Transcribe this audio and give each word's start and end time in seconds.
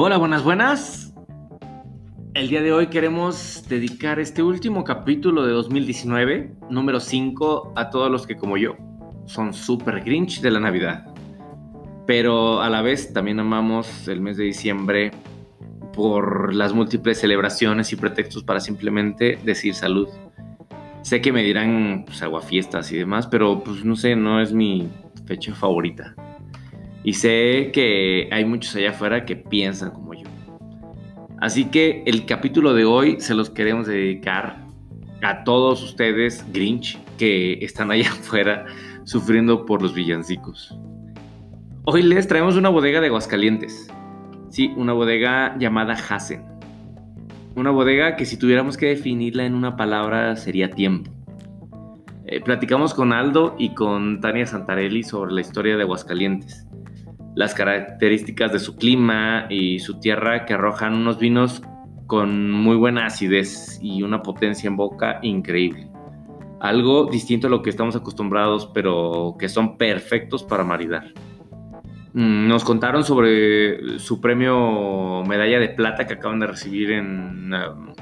Hola, 0.00 0.16
buenas, 0.16 0.44
buenas. 0.44 1.12
El 2.32 2.48
día 2.48 2.62
de 2.62 2.72
hoy 2.72 2.86
queremos 2.86 3.64
dedicar 3.68 4.20
este 4.20 4.44
último 4.44 4.84
capítulo 4.84 5.44
de 5.44 5.50
2019, 5.50 6.52
número 6.70 7.00
5, 7.00 7.72
a 7.74 7.90
todos 7.90 8.08
los 8.08 8.24
que 8.24 8.36
como 8.36 8.56
yo 8.56 8.76
son 9.26 9.52
super 9.52 10.04
grinch 10.04 10.40
de 10.40 10.52
la 10.52 10.60
Navidad. 10.60 11.04
Pero 12.06 12.62
a 12.62 12.70
la 12.70 12.80
vez 12.80 13.12
también 13.12 13.40
amamos 13.40 14.06
el 14.06 14.20
mes 14.20 14.36
de 14.36 14.44
diciembre 14.44 15.10
por 15.92 16.54
las 16.54 16.72
múltiples 16.72 17.18
celebraciones 17.18 17.92
y 17.92 17.96
pretextos 17.96 18.44
para 18.44 18.60
simplemente 18.60 19.40
decir 19.44 19.74
salud. 19.74 20.06
Sé 21.02 21.20
que 21.20 21.32
me 21.32 21.42
dirán 21.42 22.04
pues, 22.06 22.22
aguafiestas 22.22 22.92
y 22.92 22.98
demás, 22.98 23.26
pero 23.26 23.64
pues 23.64 23.84
no 23.84 23.96
sé, 23.96 24.14
no 24.14 24.40
es 24.40 24.52
mi 24.52 24.88
fecha 25.26 25.56
favorita. 25.56 26.14
Y 27.08 27.14
sé 27.14 27.70
que 27.72 28.28
hay 28.30 28.44
muchos 28.44 28.76
allá 28.76 28.90
afuera 28.90 29.24
que 29.24 29.34
piensan 29.34 29.92
como 29.92 30.12
yo. 30.12 30.26
Así 31.40 31.64
que 31.64 32.02
el 32.04 32.26
capítulo 32.26 32.74
de 32.74 32.84
hoy 32.84 33.18
se 33.18 33.34
los 33.34 33.48
queremos 33.48 33.86
dedicar 33.86 34.58
a 35.22 35.42
todos 35.42 35.82
ustedes, 35.82 36.44
Grinch, 36.52 36.98
que 37.16 37.64
están 37.64 37.90
allá 37.90 38.10
afuera 38.12 38.66
sufriendo 39.04 39.64
por 39.64 39.80
los 39.80 39.94
villancicos. 39.94 40.78
Hoy 41.84 42.02
les 42.02 42.28
traemos 42.28 42.56
una 42.56 42.68
bodega 42.68 43.00
de 43.00 43.06
Aguascalientes. 43.06 43.90
Sí, 44.50 44.74
una 44.76 44.92
bodega 44.92 45.56
llamada 45.58 45.94
Hasen. 45.94 46.44
Una 47.56 47.70
bodega 47.70 48.16
que 48.16 48.26
si 48.26 48.36
tuviéramos 48.36 48.76
que 48.76 48.84
definirla 48.84 49.46
en 49.46 49.54
una 49.54 49.76
palabra 49.76 50.36
sería 50.36 50.72
tiempo. 50.72 51.10
Eh, 52.26 52.42
platicamos 52.42 52.92
con 52.92 53.14
Aldo 53.14 53.56
y 53.58 53.72
con 53.72 54.20
Tania 54.20 54.44
Santarelli 54.44 55.02
sobre 55.04 55.32
la 55.32 55.40
historia 55.40 55.78
de 55.78 55.84
Aguascalientes 55.84 56.67
las 57.38 57.54
características 57.54 58.52
de 58.52 58.58
su 58.58 58.74
clima 58.74 59.46
y 59.48 59.78
su 59.78 60.00
tierra 60.00 60.44
que 60.44 60.54
arrojan 60.54 60.94
unos 60.94 61.20
vinos 61.20 61.62
con 62.08 62.50
muy 62.50 62.74
buena 62.74 63.06
acidez 63.06 63.78
y 63.80 64.02
una 64.02 64.24
potencia 64.24 64.66
en 64.66 64.74
boca 64.74 65.20
increíble. 65.22 65.88
Algo 66.58 67.06
distinto 67.06 67.46
a 67.46 67.50
lo 67.50 67.62
que 67.62 67.70
estamos 67.70 67.94
acostumbrados, 67.94 68.68
pero 68.74 69.36
que 69.38 69.48
son 69.48 69.76
perfectos 69.78 70.42
para 70.42 70.64
maridar. 70.64 71.12
Mm, 72.12 72.48
nos 72.48 72.64
contaron 72.64 73.04
sobre 73.04 74.00
su 74.00 74.20
premio 74.20 75.22
medalla 75.22 75.60
de 75.60 75.68
plata 75.68 76.08
que 76.08 76.14
acaban 76.14 76.40
de 76.40 76.48
recibir 76.48 76.90
en, 76.90 77.54
um, 77.54 77.92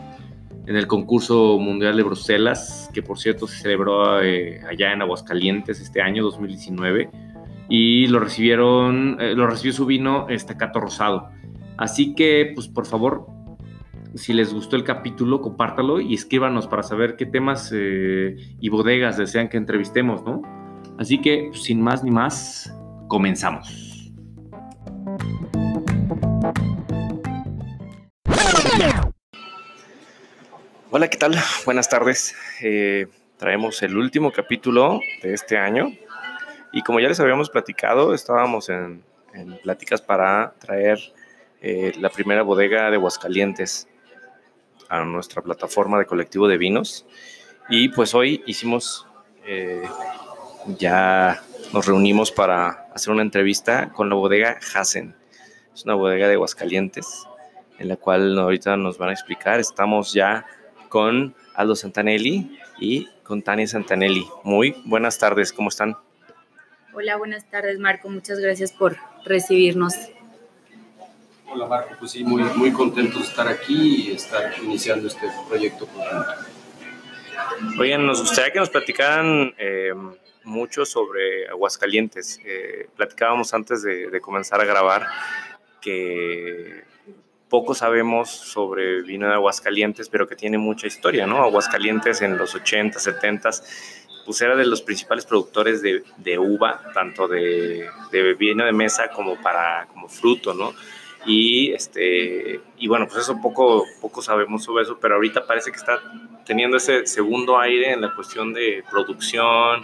en 0.66 0.76
el 0.76 0.86
concurso 0.86 1.58
mundial 1.58 1.94
de 1.94 2.04
Bruselas, 2.04 2.90
que 2.94 3.02
por 3.02 3.18
cierto 3.18 3.46
se 3.46 3.58
celebró 3.58 4.22
eh, 4.22 4.62
allá 4.66 4.94
en 4.94 5.02
Aguascalientes 5.02 5.78
este 5.82 6.00
año 6.00 6.22
2019 6.22 7.10
y 7.68 8.06
lo 8.06 8.20
recibieron, 8.20 9.16
eh, 9.20 9.34
lo 9.34 9.46
recibió 9.46 9.72
su 9.72 9.86
vino 9.86 10.28
Estacato 10.28 10.80
Rosado. 10.80 11.30
Así 11.76 12.14
que, 12.14 12.52
pues 12.54 12.68
por 12.68 12.86
favor, 12.86 13.26
si 14.14 14.32
les 14.32 14.52
gustó 14.52 14.76
el 14.76 14.84
capítulo, 14.84 15.40
compártalo 15.40 16.00
y 16.00 16.14
escríbanos 16.14 16.66
para 16.66 16.82
saber 16.82 17.16
qué 17.16 17.26
temas 17.26 17.70
eh, 17.74 18.36
y 18.60 18.68
bodegas 18.68 19.18
desean 19.18 19.48
que 19.48 19.56
entrevistemos, 19.56 20.24
¿no? 20.24 20.42
Así 20.98 21.20
que, 21.20 21.48
pues, 21.50 21.64
sin 21.64 21.82
más 21.82 22.02
ni 22.02 22.10
más, 22.10 22.74
comenzamos. 23.08 23.96
Hola, 30.90 31.08
¿qué 31.08 31.18
tal? 31.18 31.34
Buenas 31.66 31.90
tardes. 31.90 32.34
Eh, 32.62 33.08
traemos 33.36 33.82
el 33.82 33.98
último 33.98 34.32
capítulo 34.32 35.00
de 35.22 35.34
este 35.34 35.58
año, 35.58 35.90
y 36.72 36.82
como 36.82 37.00
ya 37.00 37.08
les 37.08 37.20
habíamos 37.20 37.50
platicado, 37.50 38.14
estábamos 38.14 38.68
en, 38.68 39.04
pláticas 39.62 40.00
para 40.00 40.54
traer 40.58 40.98
eh, 41.60 41.92
la 41.98 42.08
primera 42.08 42.42
bodega 42.42 42.90
de 42.90 42.96
Aguascalientes 42.96 43.86
a 44.88 45.04
nuestra 45.04 45.42
plataforma 45.42 45.98
de 45.98 46.06
colectivo 46.06 46.48
de 46.48 46.56
vinos. 46.56 47.06
Y 47.68 47.90
pues 47.90 48.14
hoy 48.14 48.42
hicimos, 48.46 49.06
eh, 49.44 49.82
ya 50.78 51.42
nos 51.72 51.86
reunimos 51.86 52.32
para 52.32 52.88
hacer 52.94 53.12
una 53.12 53.22
entrevista 53.22 53.90
con 53.92 54.08
la 54.08 54.14
bodega 54.14 54.58
Hasen. 54.74 55.14
Es 55.74 55.84
una 55.84 55.94
bodega 55.94 56.28
de 56.28 56.34
Aguascalientes, 56.34 57.26
en 57.78 57.88
la 57.88 57.96
cual 57.96 58.38
ahorita 58.38 58.76
nos 58.76 58.96
van 58.96 59.10
a 59.10 59.12
explicar. 59.12 59.60
Estamos 59.60 60.12
ya 60.12 60.46
con 60.88 61.34
Aldo 61.54 61.76
Santanelli 61.76 62.58
y 62.78 63.08
con 63.22 63.42
Tania 63.42 63.66
Santanelli. 63.66 64.26
Muy 64.44 64.76
buenas 64.84 65.18
tardes, 65.18 65.52
¿cómo 65.52 65.68
están? 65.68 65.96
Hola, 66.98 67.16
buenas 67.16 67.44
tardes 67.50 67.78
Marco, 67.78 68.08
muchas 68.08 68.38
gracias 68.38 68.72
por 68.72 68.96
recibirnos. 69.22 69.92
Hola 71.46 71.66
Marco, 71.66 71.94
pues 71.98 72.12
sí, 72.12 72.24
muy, 72.24 72.42
muy 72.42 72.72
contento 72.72 73.18
de 73.18 73.24
estar 73.26 73.46
aquí 73.46 74.06
y 74.08 74.12
estar 74.12 74.54
iniciando 74.62 75.06
este 75.06 75.26
proyecto 75.46 75.86
Oigan, 77.78 78.06
nos 78.06 78.20
gustaría 78.20 78.50
que 78.50 78.60
nos 78.60 78.70
platicaran 78.70 79.52
eh, 79.58 79.92
mucho 80.44 80.86
sobre 80.86 81.46
Aguascalientes. 81.48 82.40
Eh, 82.46 82.88
platicábamos 82.96 83.52
antes 83.52 83.82
de, 83.82 84.08
de, 84.08 84.20
comenzar 84.22 84.62
a 84.62 84.64
grabar 84.64 85.06
que 85.82 86.82
poco 87.50 87.74
sabemos 87.74 88.30
sobre 88.30 89.02
vino 89.02 89.28
de 89.28 89.34
Aguascalientes, 89.34 90.08
pero 90.08 90.26
que 90.26 90.34
tiene 90.34 90.56
mucha 90.56 90.86
historia, 90.86 91.26
¿no? 91.26 91.42
Aguascalientes 91.42 92.22
en 92.22 92.38
los 92.38 92.54
80, 92.54 92.98
70 92.98 93.50
pues 94.26 94.40
era 94.42 94.56
de 94.56 94.66
los 94.66 94.82
principales 94.82 95.24
productores 95.24 95.80
de, 95.80 96.02
de 96.18 96.38
uva, 96.38 96.82
tanto 96.92 97.28
de, 97.28 97.88
de, 98.10 98.34
vino 98.34 98.64
de 98.64 98.72
mesa 98.72 99.08
como 99.08 99.40
para 99.40 99.86
como 99.86 100.08
fruto, 100.08 100.52
¿no? 100.52 100.74
Y, 101.24 101.72
este, 101.72 102.60
y 102.76 102.88
bueno, 102.88 103.06
pues 103.06 103.22
eso 103.22 103.40
poco, 103.40 103.84
poco 104.00 104.20
sabemos 104.22 104.64
sobre 104.64 104.82
eso, 104.82 104.98
pero 105.00 105.14
ahorita 105.14 105.46
parece 105.46 105.70
que 105.70 105.76
está 105.76 106.00
teniendo 106.44 106.76
ese 106.76 107.06
segundo 107.06 107.58
aire 107.58 107.92
en 107.92 108.00
la 108.00 108.14
cuestión 108.14 108.52
de 108.52 108.84
producción 108.90 109.82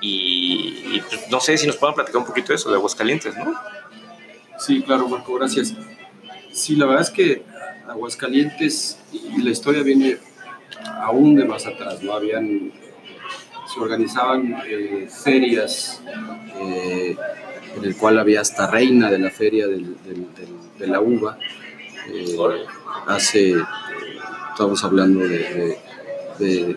y, 0.00 1.00
pues, 1.08 1.30
no 1.30 1.40
sé 1.40 1.56
si 1.56 1.66
nos 1.66 1.76
puedan 1.76 1.94
platicar 1.94 2.20
un 2.20 2.26
poquito 2.26 2.48
de 2.48 2.56
eso, 2.56 2.70
de 2.70 2.76
Aguascalientes, 2.76 3.36
¿no? 3.36 3.54
Sí, 4.58 4.82
claro, 4.82 5.08
Marco, 5.08 5.34
gracias. 5.34 5.74
Sí, 6.52 6.76
la 6.76 6.86
verdad 6.86 7.02
es 7.02 7.10
que 7.10 7.42
Aguascalientes 7.88 8.98
y 9.12 9.42
la 9.42 9.50
historia 9.50 9.82
viene 9.82 10.18
aún 11.02 11.36
de 11.36 11.44
más 11.44 11.66
atrás, 11.66 12.02
¿no? 12.02 12.12
Habían 12.12 12.72
se 13.74 13.80
organizaban 13.80 14.56
eh, 14.66 15.08
ferias 15.10 16.00
eh, 16.60 17.16
en 17.76 17.84
el 17.84 17.96
cual 17.96 18.18
había 18.18 18.40
hasta 18.40 18.70
reina 18.70 19.10
de 19.10 19.18
la 19.18 19.30
feria 19.30 19.66
de 19.66 20.86
la 20.86 21.00
uva. 21.00 21.38
Eh, 22.12 22.36
hace, 23.06 23.54
estamos 24.50 24.84
hablando 24.84 25.20
de, 25.20 25.76
de, 26.38 26.76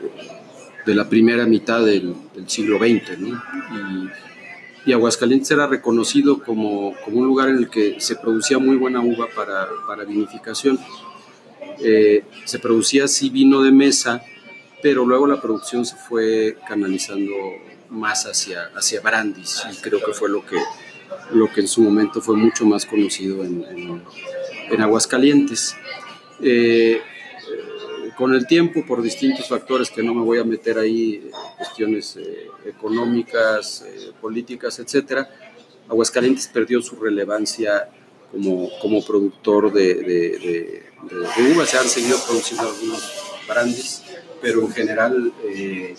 la 0.95 1.07
primera 1.07 1.45
mitad 1.45 1.85
del, 1.85 2.15
siglo 2.47 2.79
XX, 2.79 3.19
y, 4.85 4.93
Aguascalientes 4.93 5.51
era 5.51 5.67
reconocido 5.67 6.41
como, 6.41 6.93
como, 7.03 7.19
un 7.19 7.27
lugar 7.27 7.49
en 7.49 7.57
el 7.57 7.69
que 7.69 7.99
se 7.99 8.15
producía 8.15 8.57
muy 8.57 8.77
buena 8.77 9.01
uva 9.01 9.27
para, 9.35 9.67
para 9.85 10.05
vinificación. 10.05 10.79
se 11.77 12.59
producía 12.59 13.03
así 13.03 13.29
vino 13.29 13.61
de 13.61 13.73
mesa, 13.73 14.23
pero 14.81 15.05
luego 15.05 15.27
la 15.27 15.41
producción 15.41 15.85
se 15.85 15.95
fue 15.95 16.57
canalizando 16.67 17.33
más 17.89 18.25
hacia, 18.25 18.71
hacia 18.75 19.01
Brandis 19.01 19.63
y 19.71 19.81
creo 19.81 20.03
que 20.03 20.13
fue 20.13 20.29
lo 20.29 20.45
que, 20.45 20.57
lo 21.31 21.51
que 21.51 21.61
en 21.61 21.67
su 21.67 21.81
momento 21.81 22.21
fue 22.21 22.35
mucho 22.35 22.65
más 22.65 22.85
conocido 22.85 23.43
en, 23.43 24.03
en, 24.69 24.81
Aguascalientes. 24.81 25.75
Eh, 26.41 27.01
con 28.17 28.33
el 28.33 28.47
tiempo, 28.47 28.83
por 28.85 29.01
distintos 29.01 29.47
factores 29.47 29.91
que 29.91 30.01
no 30.01 30.13
me 30.13 30.23
voy 30.23 30.39
a 30.39 30.43
meter 30.43 30.79
ahí, 30.79 31.29
cuestiones 31.55 32.17
eh, 32.17 32.47
económicas, 32.65 33.85
eh, 33.87 34.11
políticas, 34.19 34.79
etcétera, 34.79 35.29
Aguascalientes 35.87 36.47
perdió 36.47 36.81
su 36.81 36.95
relevancia 36.95 37.89
como, 38.31 38.69
como 38.79 39.05
productor 39.05 39.71
de, 39.71 39.95
de, 39.95 40.83
de, 41.09 41.53
uvas. 41.53 41.69
Se 41.69 41.77
han 41.77 41.87
seguido 41.87 42.17
produciendo 42.25 42.67
algunos 42.67 43.13
brandes, 43.47 44.03
pero 44.41 44.61
en 44.61 44.71
general 44.71 45.33
eh, 45.43 45.95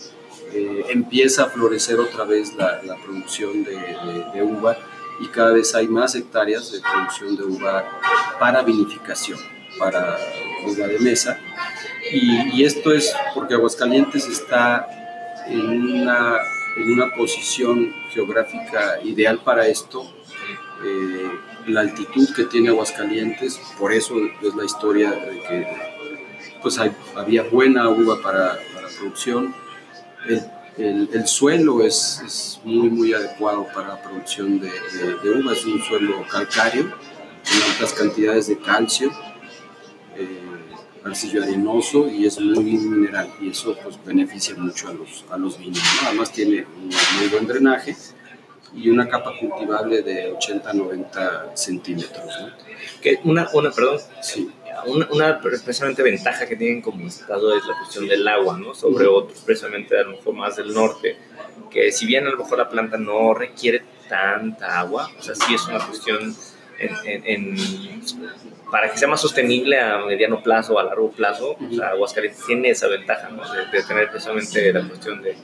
eh, 0.53 0.85
empieza 0.91 1.45
a 1.45 1.47
florecer 1.47 1.99
otra 2.01 2.25
vez 2.25 2.55
la, 2.55 2.81
producción 3.05 3.65
de, 3.65 4.43
uva 4.43 4.77
y 5.21 5.29
cada 5.29 5.53
vez 5.53 5.75
hay 5.75 5.89
más 5.89 6.15
hectáreas 6.15 6.73
de 6.73 6.81
producción 6.81 7.37
de 7.37 7.45
uva 7.45 7.85
para 8.39 8.63
vinificación, 8.63 9.39
para 9.79 10.17
uva 10.67 10.87
de 10.87 10.99
mesa. 11.01 11.39
Y, 12.11 12.65
esto 12.65 12.93
es 12.93 13.13
porque 13.35 13.55
Aguascalientes 13.55 14.27
está 14.27 14.87
en 15.47 16.03
una, 16.03 16.39
en 16.77 16.93
una 16.93 17.15
posición 17.15 17.93
geográfica 18.11 19.01
ideal 19.03 19.41
para 19.45 19.67
esto. 19.67 20.11
Eh, 20.85 21.31
la 21.67 21.81
altitud 21.81 22.35
que 22.35 22.45
tiene 22.45 22.69
Aguascalientes, 22.71 23.61
por 23.79 23.93
eso 23.93 24.15
es 24.43 24.55
la 24.55 24.65
historia 24.65 25.11
de 25.11 25.41
que 25.43 25.98
pues 26.69 26.95
había 27.17 27.45
buena 27.45 27.89
uva 27.89 28.21
para, 28.21 28.59
para 28.75 28.89
producción. 28.99 29.55
El, 30.77 31.09
el, 31.13 31.27
suelo 31.27 31.83
es, 31.83 32.23
es, 32.25 32.61
muy, 32.63 32.91
muy 32.91 33.13
adecuado 33.13 33.67
para 33.75 33.89
la 33.89 34.03
producción 34.03 34.61
de, 34.61 34.71
de, 34.71 35.31
uva, 35.31 35.53
es 35.53 35.65
un 35.65 35.83
suelo 35.83 36.25
calcáreo 36.31 36.85
en 36.85 37.63
altas 37.73 37.93
cantidades 37.95 38.47
de 38.49 38.59
calcio, 38.59 39.11
eh, 40.17 40.27
arcillo 41.05 41.43
arenoso 41.43 42.09
y 42.09 42.27
es 42.27 42.39
muy, 42.39 42.77
mineral 42.77 43.33
y 43.41 43.49
eso 43.51 43.77
pues 43.83 43.99
beneficia 44.05 44.55
mucho 44.57 44.89
a 44.89 44.93
los, 44.93 45.25
a 45.31 45.39
los 45.39 45.59
vinos. 45.59 45.83
Además 46.07 46.31
tiene 46.31 46.65
un 46.65 46.91
muy 47.19 47.29
buen 47.31 47.47
drenaje 47.47 47.97
y 48.75 48.91
una 48.91 49.09
capa 49.09 49.33
cultivable 49.41 50.03
de 50.03 50.33
80-90 50.35 51.57
centímetros. 51.57 52.35
Que 53.01 53.21
una, 53.25 53.49
una, 53.55 53.71
perdón, 53.71 53.99
sí. 54.21 54.51
Una, 54.87 55.09
una, 55.11 55.41
precisamente 55.41 56.03
ventaja 56.03 56.47
que 56.47 56.57
tienen 56.57 56.81
como 56.81 57.07
estado 57.07 57.57
es 57.57 57.67
la 57.67 57.77
cuestión 57.79 58.07
del 58.07 58.27
agua, 58.27 58.59
¿no? 58.59 58.75
Sobre 58.75 59.07
otros, 59.07 59.41
precisamente 59.41 59.99
a 59.99 60.03
lo 60.03 60.13
mejor 60.13 60.35
más 60.35 60.57
del 60.57 60.73
norte, 60.73 61.17
que 61.71 61.93
si 61.93 62.07
bien 62.07 62.27
a 62.27 62.31
lo 62.31 62.39
mejor 62.39 62.59
la 62.59 62.69
planta 62.69 62.97
no 62.97 63.35
requiere 63.35 63.83
tanta 64.09 64.81
agua, 64.81 65.11
o 65.19 65.23
sea, 65.23 65.35
sí 65.35 65.55
es 65.55 65.67
una 65.67 65.85
cuestión 65.87 66.35
en, 66.79 67.57
para 68.71 68.91
que 68.91 68.99
sea 68.99 69.09
más 69.09 69.21
sostenible 69.21 69.81
a 69.81 69.99
mediano 69.99 70.43
plazo 70.43 70.75
o 70.75 70.79
a 70.79 70.85
largo 70.85 71.11
plazo, 71.11 71.57
o 71.61 71.75
sea, 71.75 71.89
Aguascalientes 71.89 72.45
tiene 72.47 72.71
esa 72.71 72.87
ventaja, 72.87 73.29
¿no? 73.31 73.43
de, 73.53 73.83
tener 73.83 74.11
precisamente 74.11 74.73
la 74.73 74.87
cuestión 74.87 75.23
de 75.23 75.37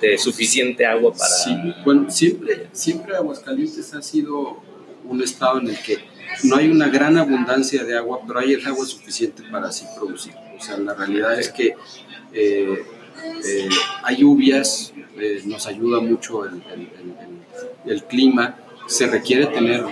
de 0.00 0.18
suficiente 0.18 0.86
agua 0.86 1.12
para... 1.12 1.28
Sí, 1.28 1.56
bueno, 1.84 2.10
siempre, 2.10 2.68
siempre 2.72 3.16
Aguascalientes 3.16 3.94
ha 3.94 4.02
sido 4.02 4.62
un 5.04 5.22
estado 5.22 5.58
en 5.58 5.68
el 5.68 5.78
que 5.82 5.98
no 6.44 6.56
hay 6.56 6.68
una 6.68 6.88
gran 6.88 7.16
abundancia 7.16 7.84
de 7.84 7.96
agua, 7.96 8.20
pero 8.26 8.40
hay 8.40 8.52
el 8.52 8.66
agua 8.66 8.84
suficiente 8.86 9.42
para 9.50 9.68
así 9.68 9.86
producir. 9.96 10.34
O 10.58 10.62
sea, 10.62 10.76
la 10.78 10.94
realidad 10.94 11.38
es 11.38 11.50
que 11.50 11.74
eh, 12.32 12.84
eh, 13.44 13.68
hay 14.02 14.16
lluvias, 14.16 14.92
eh, 15.18 15.42
nos 15.44 15.66
ayuda 15.66 16.00
mucho 16.00 16.44
el, 16.44 18.04
clima, 18.04 18.56
se 18.86 19.06
requiere 19.06 19.46
tener 19.46 19.84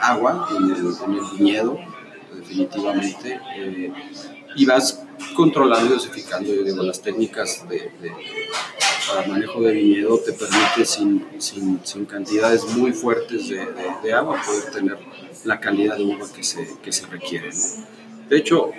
agua 0.00 0.48
en 0.56 0.70
el, 0.70 1.20
viñedo, 1.38 1.78
definitivamente, 2.34 3.40
y 4.56 4.64
vas 4.66 5.02
controlando 5.34 5.86
y 5.86 5.94
dosificando, 5.94 6.52
yo 6.52 6.62
digo, 6.62 6.82
las 6.82 7.00
técnicas 7.00 7.66
de, 7.68 7.90
para 9.08 9.26
manejo 9.26 9.60
de 9.60 9.72
viñedo 9.72 10.18
te 10.18 10.32
permite 10.32 10.84
sin, 10.84 11.26
sin, 11.38 11.80
sin 11.84 12.04
cantidades 12.04 12.64
muy 12.76 12.92
fuertes 12.92 13.48
de, 13.48 13.66
de, 14.02 14.12
agua 14.12 14.40
poder 14.44 14.70
tener 14.70 14.98
la 15.44 15.60
calidad 15.60 15.96
de 15.96 16.04
uva 16.04 16.26
que 16.34 16.42
se, 16.42 16.76
que 16.82 16.92
se 16.92 17.06
requiere. 17.06 17.50
De 18.28 18.36
hecho, 18.36 18.70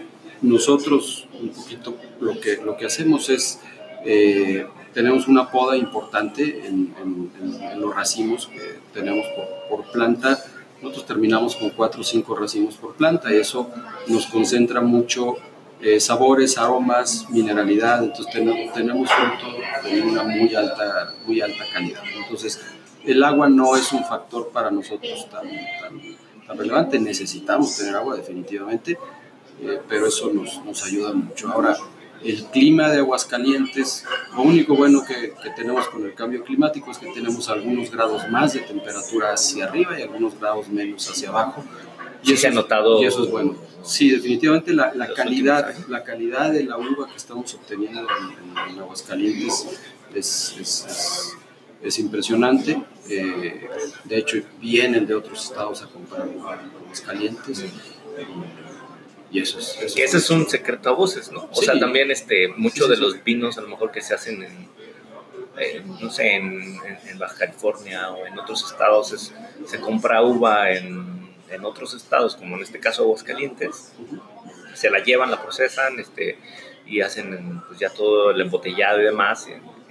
nosotros 0.42 1.28
un 1.40 1.50
poquito 1.50 1.98
lo 2.20 2.40
que, 2.40 2.58
lo 2.58 2.78
que 2.78 2.86
hacemos 2.86 3.30
es, 3.30 3.60
eh, 4.06 4.66
tenemos 4.94 5.28
una 5.28 5.52
poda 5.52 5.78
importante 5.78 6.66
en, 6.66 6.94
los 7.78 7.96
racimos 7.96 8.48
que 8.48 8.80
tenemos 8.94 9.26
por, 9.36 9.80
por 9.80 9.92
planta. 9.92 10.38
Nosotros 10.82 11.06
terminamos 11.06 11.56
con 11.56 11.72
4 11.72 12.02
o 12.02 12.04
5 12.04 12.36
racimos 12.36 12.76
por 12.76 12.96
planta 12.96 13.34
y 13.34 13.38
eso 13.38 13.70
nos 14.08 14.28
concentra 14.28 14.82
mucho 14.82 15.38
eh, 15.84 16.00
sabores, 16.00 16.60
aromas, 16.60 17.28
mineralidad, 17.32 18.04
entonces 18.04 18.32
tenemos, 18.32 18.72
tenemos 18.72 19.10
fruto 19.10 19.90
de 19.90 20.02
una 20.02 20.24
muy 20.24 20.54
alta, 20.54 21.16
muy 21.26 21.42
alta 21.42 21.64
calidad. 21.74 22.04
Entonces, 22.22 22.62
el 23.04 23.24
agua 23.24 23.50
no 23.50 23.76
es 23.76 23.92
un 23.92 24.04
factor 24.06 24.50
para 24.50 24.70
nosotros 24.70 25.28
tan, 25.32 25.48
tan, 25.50 26.00
relevante, 26.56 27.00
necesitamos 27.00 27.76
tener 27.78 27.96
agua 27.96 28.16
definitivamente, 28.16 28.98
eh, 29.62 29.80
pero 29.88 30.08
eso 30.08 30.32
nos, 30.34 30.64
nos, 30.66 30.84
ayuda 30.84 31.14
mucho. 31.14 31.50
Ahora, 31.52 31.76
el 32.24 32.46
clima 32.46 32.90
de 32.90 33.00
Aguascalientes, 33.00 34.06
lo 34.36 34.44
único 34.44 34.76
bueno 34.76 35.04
que, 35.06 35.34
que, 35.42 35.50
tenemos 35.56 35.88
con 35.88 36.06
el 36.06 36.14
cambio 36.14 36.44
climático 36.44 36.92
es 36.92 36.98
que 36.98 37.12
tenemos 37.12 37.50
algunos 37.50 37.92
grados 37.92 38.28
más 38.30 38.54
de 38.54 38.62
temperatura 38.62 39.34
hacia 39.34 39.66
arriba 39.66 40.00
y 40.00 40.04
algunos 40.04 40.40
grados 40.40 40.68
menos 40.70 41.10
hacia 41.10 41.30
abajo. 41.30 41.64
Y 42.24 42.34
eso, 42.34 42.42
se 42.42 42.48
ha 42.48 42.52
notado. 42.52 43.02
Y 43.02 43.06
eso 43.06 43.24
es 43.24 43.32
bueno. 43.32 43.56
Sí, 43.84 44.12
definitivamente 44.12 44.74
la, 44.74 44.94
la 44.94 45.12
calidad, 45.14 45.74
la 45.88 46.04
calidad 46.04 46.52
de 46.52 46.64
la 46.64 46.78
uva 46.78 47.08
que 47.08 47.18
estamos 47.18 47.54
obteniendo 47.56 48.02
en, 48.02 48.80
Aguascalientes 48.80 49.68
es, 50.14 50.56
es, 50.60 51.36
es, 51.82 52.00
impresionante. 52.00 52.82
Eh, 53.10 53.68
de 54.04 54.18
hecho, 54.18 54.38
vienen 54.60 55.06
de 55.06 55.16
otros 55.16 55.46
estados 55.46 55.82
a 55.82 55.88
comprar 55.88 56.28
Aguascalientes. 56.84 57.66
Y 59.32 59.40
eso 59.40 59.60
es. 59.60 59.94
que 59.94 60.04
ese 60.04 60.18
es 60.18 60.30
un 60.30 60.48
secreto 60.48 60.90
a 60.90 60.94
voces, 60.94 61.32
¿no? 61.32 61.50
O 61.52 61.62
sea, 61.62 61.80
también 61.80 62.12
este, 62.12 62.50
muchos 62.50 62.90
de 62.90 62.98
los 62.98 63.24
vinos, 63.24 63.58
a 63.58 63.62
lo 63.62 63.70
mejor 63.70 63.92
que 63.92 64.02
se 64.02 64.14
hacen 64.14 64.44
en, 64.44 64.68
no 66.02 66.12
sé, 66.12 66.36
en, 66.36 66.80
en, 67.06 67.18
Baja 67.18 67.36
California 67.38 68.12
o 68.12 68.26
en 68.26 68.38
otros 68.38 68.70
estados, 68.70 69.32
se 69.66 69.80
compra 69.80 70.22
uva 70.22 70.72
en 70.72 71.22
en 71.52 71.66
otros 71.66 71.94
estados, 71.94 72.36
como 72.36 72.56
en 72.56 72.64
este 72.64 72.80
caso 72.80 73.04
Aguascalientes, 73.04 73.94
se 74.74 74.90
la 74.90 75.04
llevan, 75.04 75.30
la 75.30 75.42
procesan 75.42 76.00
este, 76.00 76.40
y 76.86 77.02
hacen 77.02 77.62
pues, 77.68 77.80
ya 77.80 77.90
todo 77.90 78.32
el 78.32 78.42
embotellado 78.42 79.02
y 79.02 79.06
demás 79.06 79.48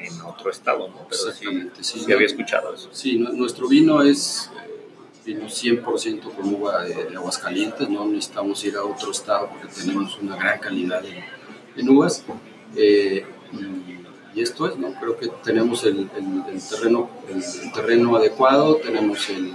en, 0.07 0.21
otro 0.23 0.51
estado, 0.51 0.89
¿no? 0.89 1.07
Pero 1.09 1.33
sí, 1.33 1.71
sí, 2.01 2.13
había 2.13 2.27
escuchado 2.27 2.75
eso. 2.75 2.89
Sí, 2.93 3.19
nuestro 3.19 3.69
vino 3.69 4.03
es 4.03 4.51
vino 5.25 5.47
100% 5.47 6.35
con 6.35 6.55
uva 6.55 6.85
de, 6.85 7.17
Aguascalientes, 7.17 7.89
no 7.89 8.07
necesitamos 8.07 8.65
ir 8.65 8.77
a 8.77 8.85
otro 8.85 9.11
estado 9.11 9.49
porque 9.49 9.69
tenemos 9.69 10.19
una 10.19 10.37
gran 10.37 10.59
calidad 10.59 11.03
en, 11.77 11.89
uvas. 11.89 12.25
Eh, 12.77 13.25
y, 14.35 14.41
esto 14.41 14.69
es, 14.69 14.77
¿no? 14.77 14.95
Creo 14.95 15.19
que 15.19 15.29
tenemos 15.43 15.85
el, 15.85 16.09
el, 16.17 16.63
terreno, 16.63 17.11
el 17.29 17.73
terreno 17.73 18.17
adecuado, 18.17 18.77
tenemos 18.77 19.29
el 19.29 19.55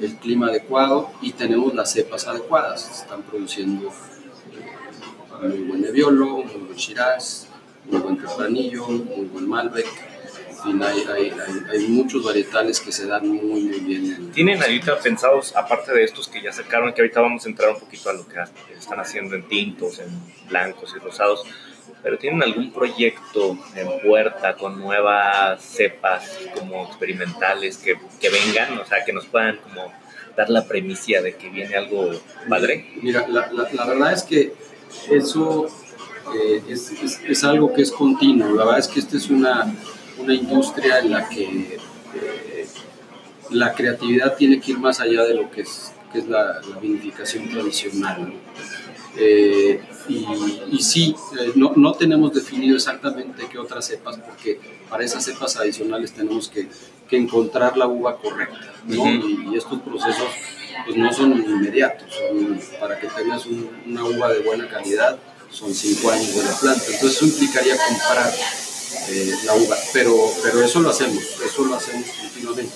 el 0.00 0.16
clima 0.16 0.48
adecuado 0.48 1.10
y 1.20 1.32
tenemos 1.32 1.74
las 1.74 1.92
cepas 1.92 2.26
adecuadas. 2.26 3.02
Están 3.02 3.22
produciendo 3.22 3.88
eh, 3.88 5.46
muy 5.46 5.58
buen 5.62 5.80
Nebbiolo, 5.82 6.38
muy 6.38 6.66
buen 6.66 6.76
Shiraz, 6.76 7.48
muy 7.86 8.00
buen 8.00 8.16
Tempranillo, 8.16 8.86
muy 8.86 9.26
buen 9.26 9.48
Malbec. 9.48 9.86
En 10.50 10.56
fin, 10.56 10.82
hay, 10.82 11.04
hay, 11.14 11.32
hay, 11.70 11.88
muchos 11.88 12.24
varietales 12.24 12.80
que 12.80 12.90
se 12.90 13.06
dan 13.06 13.28
muy, 13.28 13.62
muy 13.62 13.80
bien. 13.80 14.30
¿Tienen 14.32 14.62
ahorita 14.62 14.98
pensados, 14.98 15.54
aparte 15.54 15.92
de 15.92 16.04
estos 16.04 16.28
que 16.28 16.40
ya 16.40 16.52
sacaron, 16.52 16.94
que 16.94 17.02
ahorita 17.02 17.20
vamos 17.20 17.44
a 17.44 17.48
entrar 17.48 17.70
un 17.74 17.80
poquito 17.80 18.08
a 18.08 18.14
lo 18.14 18.26
que 18.26 18.36
están 18.78 18.98
haciendo 18.98 19.34
en 19.34 19.46
tintos, 19.46 19.98
en 19.98 20.08
blancos 20.48 20.94
y 20.96 21.00
rosados, 21.00 21.44
pero 22.02 22.18
¿tienen 22.18 22.42
algún 22.42 22.72
proyecto 22.72 23.58
en 23.74 24.00
puerta 24.00 24.56
con 24.56 24.78
nuevas 24.78 25.62
cepas 25.62 26.38
como 26.54 26.86
experimentales 26.86 27.78
que, 27.78 27.98
que 28.20 28.28
vengan? 28.30 28.78
O 28.78 28.86
sea, 28.86 29.04
que 29.04 29.12
nos 29.12 29.26
puedan 29.26 29.56
como 29.58 29.92
dar 30.36 30.50
la 30.50 30.66
premicia 30.66 31.22
de 31.22 31.34
que 31.34 31.48
viene 31.48 31.76
algo 31.76 32.10
padre. 32.48 32.86
Mira, 33.02 33.26
la, 33.28 33.50
la, 33.52 33.86
verdad 33.86 34.12
es 34.12 34.22
que 34.22 34.52
eso 35.10 35.66
eh, 36.32 36.62
es, 36.68 36.92
es, 37.26 37.44
algo 37.44 37.72
que 37.72 37.82
es 37.82 37.90
continuo. 37.90 38.54
La 38.54 38.64
verdad 38.64 38.78
es 38.78 38.88
que 38.88 39.00
esta 39.00 39.16
es 39.16 39.30
una, 39.30 39.74
una 40.18 40.34
industria 40.34 41.00
en 41.00 41.10
la 41.10 41.28
que 41.28 41.44
eh, 41.44 42.66
la 43.50 43.72
creatividad 43.74 44.36
tiene 44.36 44.60
que 44.60 44.72
ir 44.72 44.78
más 44.78 45.00
allá 45.00 45.22
de 45.24 45.34
lo 45.34 45.50
que 45.50 45.62
es, 45.62 45.92
que 46.12 46.20
es 46.20 46.28
la, 46.28 46.60
la 46.68 46.78
vinificación 46.80 47.48
tradicional. 47.48 48.32
Eh, 49.16 49.80
y, 50.08 50.26
y, 50.72 50.82
sí, 50.82 51.14
eh, 51.38 51.52
no, 51.54 51.72
no, 51.76 51.92
tenemos 51.92 52.34
definido 52.34 52.76
exactamente 52.76 53.46
qué 53.50 53.58
otras 53.58 53.86
cepas, 53.86 54.18
porque 54.18 54.58
para 54.90 55.04
esas 55.04 55.24
cepas 55.24 55.56
adicionales 55.56 56.12
tenemos 56.12 56.48
que, 56.48 56.68
que 57.08 57.16
encontrar 57.16 57.76
la 57.76 57.86
uva 57.86 58.18
correcta, 58.18 58.74
¿no? 58.86 59.06
y, 59.06 59.56
estos 59.56 59.80
procesos 59.82 60.26
pues, 60.84 60.96
no 60.96 61.12
son 61.12 61.32
inmediatos, 61.32 62.08
son, 62.12 62.58
para 62.80 62.98
que 62.98 63.06
tengas 63.06 63.46
una 63.46 64.04
uva 64.04 64.32
de 64.32 64.40
buena 64.40 64.68
calidad 64.68 65.16
son 65.54 65.74
cinco 65.74 66.10
años 66.10 66.34
de 66.34 66.42
la 66.42 66.58
planta, 66.58 66.84
entonces 66.86 67.16
eso 67.16 67.26
implicaría 67.26 67.76
comprar 67.76 68.32
eh, 69.08 69.32
la 69.44 69.54
uva, 69.54 69.76
pero, 69.92 70.14
pero 70.42 70.62
eso 70.62 70.80
lo 70.80 70.90
hacemos, 70.90 71.22
eso 71.44 71.64
lo 71.64 71.74
hacemos 71.76 72.08
continuamente. 72.08 72.74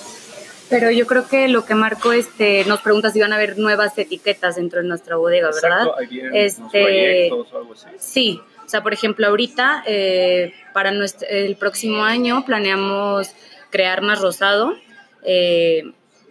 Pero 0.69 0.91
yo 0.91 1.07
creo 1.07 1.27
que 1.27 1.47
lo 1.47 1.65
que 1.65 1.73
Marco 1.73 2.13
este, 2.13 2.63
nos 2.65 2.81
pregunta 2.81 3.09
si 3.09 3.19
van 3.19 3.33
a 3.33 3.35
haber 3.35 3.57
nuevas 3.57 3.97
etiquetas 3.97 4.55
dentro 4.55 4.81
de 4.81 4.87
nuestra 4.87 5.15
bodega, 5.15 5.49
¿verdad? 5.51 5.87
Exacto, 5.99 6.77
este, 6.77 7.31
o 7.31 7.57
algo 7.57 7.73
así. 7.73 7.87
Sí, 7.97 8.41
o 8.65 8.69
sea, 8.69 8.83
por 8.83 8.93
ejemplo, 8.93 9.25
ahorita 9.27 9.83
eh, 9.87 10.53
para 10.73 10.91
nuestro, 10.91 11.27
el 11.27 11.55
próximo 11.55 12.03
año 12.03 12.45
planeamos 12.45 13.31
crear 13.71 14.03
más 14.03 14.21
rosado. 14.21 14.75
Eh, 15.23 15.83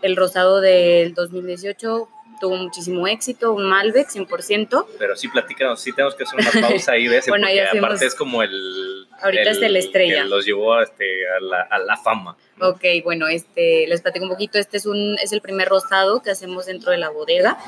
el 0.02 0.16
rosado 0.16 0.60
del 0.60 1.14
2018 1.14 2.08
tuvo 2.38 2.56
muchísimo 2.56 3.06
éxito, 3.06 3.52
un 3.52 3.68
Malbec 3.68 4.08
100%. 4.08 4.86
Pero 4.98 5.16
sí, 5.16 5.28
platícanos, 5.28 5.80
sí 5.80 5.92
tenemos 5.92 6.14
que 6.14 6.24
hacer 6.24 6.38
una 6.40 6.68
pausa 6.68 6.92
ahí 6.92 7.06
de 7.08 7.18
ese, 7.18 7.30
bueno, 7.30 7.46
porque 7.46 7.78
aparte 7.78 8.06
es 8.06 8.14
como 8.14 8.42
el... 8.42 9.06
Ahorita 9.20 9.50
es 9.50 9.62
el 9.62 9.76
estrella. 9.76 10.22
Que 10.22 10.28
los 10.28 10.44
llevó 10.46 10.80
este, 10.80 11.28
a, 11.28 11.40
la, 11.40 11.62
a 11.62 11.78
la 11.78 11.96
fama. 11.96 12.36
Ok, 12.60 12.84
bueno, 13.04 13.26
este, 13.28 13.86
les 13.86 14.00
platico 14.00 14.24
un 14.24 14.30
poquito. 14.30 14.58
Este 14.58 14.76
es, 14.76 14.86
un, 14.86 15.16
es 15.22 15.32
el 15.32 15.40
primer 15.40 15.68
rosado 15.68 16.22
que 16.22 16.30
hacemos 16.30 16.66
dentro 16.66 16.92
de 16.92 16.98
la 16.98 17.10
bodega. 17.10 17.58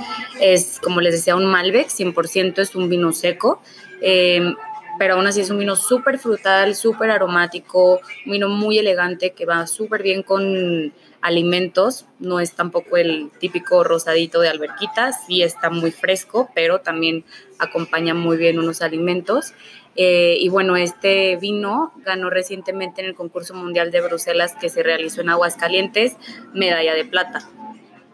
Es, 0.40 0.80
como 0.80 1.00
les 1.00 1.14
decía, 1.14 1.36
un 1.36 1.46
Malbec, 1.46 1.88
100%, 1.88 2.58
es 2.58 2.74
un 2.74 2.88
vino 2.88 3.12
seco. 3.12 3.62
Em, 4.00 4.54
pero 4.98 5.14
aún 5.14 5.26
así 5.26 5.40
es 5.40 5.50
un 5.50 5.58
vino 5.58 5.76
súper 5.76 6.18
frutal, 6.18 6.74
súper 6.74 7.10
aromático, 7.10 8.00
un 8.26 8.32
vino 8.32 8.48
muy 8.48 8.78
elegante 8.78 9.30
que 9.30 9.46
va 9.46 9.66
súper 9.66 10.02
bien 10.02 10.22
con 10.22 10.92
alimentos, 11.22 12.06
no 12.18 12.40
es 12.40 12.54
tampoco 12.54 12.96
el 12.96 13.30
típico 13.38 13.84
rosadito 13.84 14.40
de 14.40 14.48
alberquita, 14.48 15.12
sí 15.12 15.42
está 15.42 15.70
muy 15.70 15.90
fresco, 15.90 16.50
pero 16.54 16.80
también 16.80 17.24
acompaña 17.58 18.14
muy 18.14 18.36
bien 18.36 18.58
unos 18.58 18.82
alimentos. 18.82 19.52
Eh, 19.96 20.36
y 20.38 20.48
bueno, 20.48 20.76
este 20.76 21.36
vino 21.36 21.92
ganó 22.04 22.30
recientemente 22.30 23.02
en 23.02 23.08
el 23.08 23.14
concurso 23.14 23.54
mundial 23.54 23.90
de 23.90 24.00
Bruselas 24.00 24.54
que 24.58 24.68
se 24.68 24.82
realizó 24.82 25.20
en 25.20 25.30
Aguascalientes, 25.30 26.16
medalla 26.54 26.94
de 26.94 27.04
plata. 27.04 27.48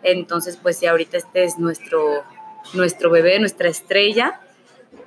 Entonces, 0.03 0.59
pues 0.61 0.79
sí, 0.79 0.87
ahorita 0.87 1.17
este 1.17 1.45
es 1.45 1.59
nuestro, 1.59 2.25
nuestro 2.75 3.11
bebé, 3.11 3.39
nuestra 3.39 3.69
estrella, 3.69 4.41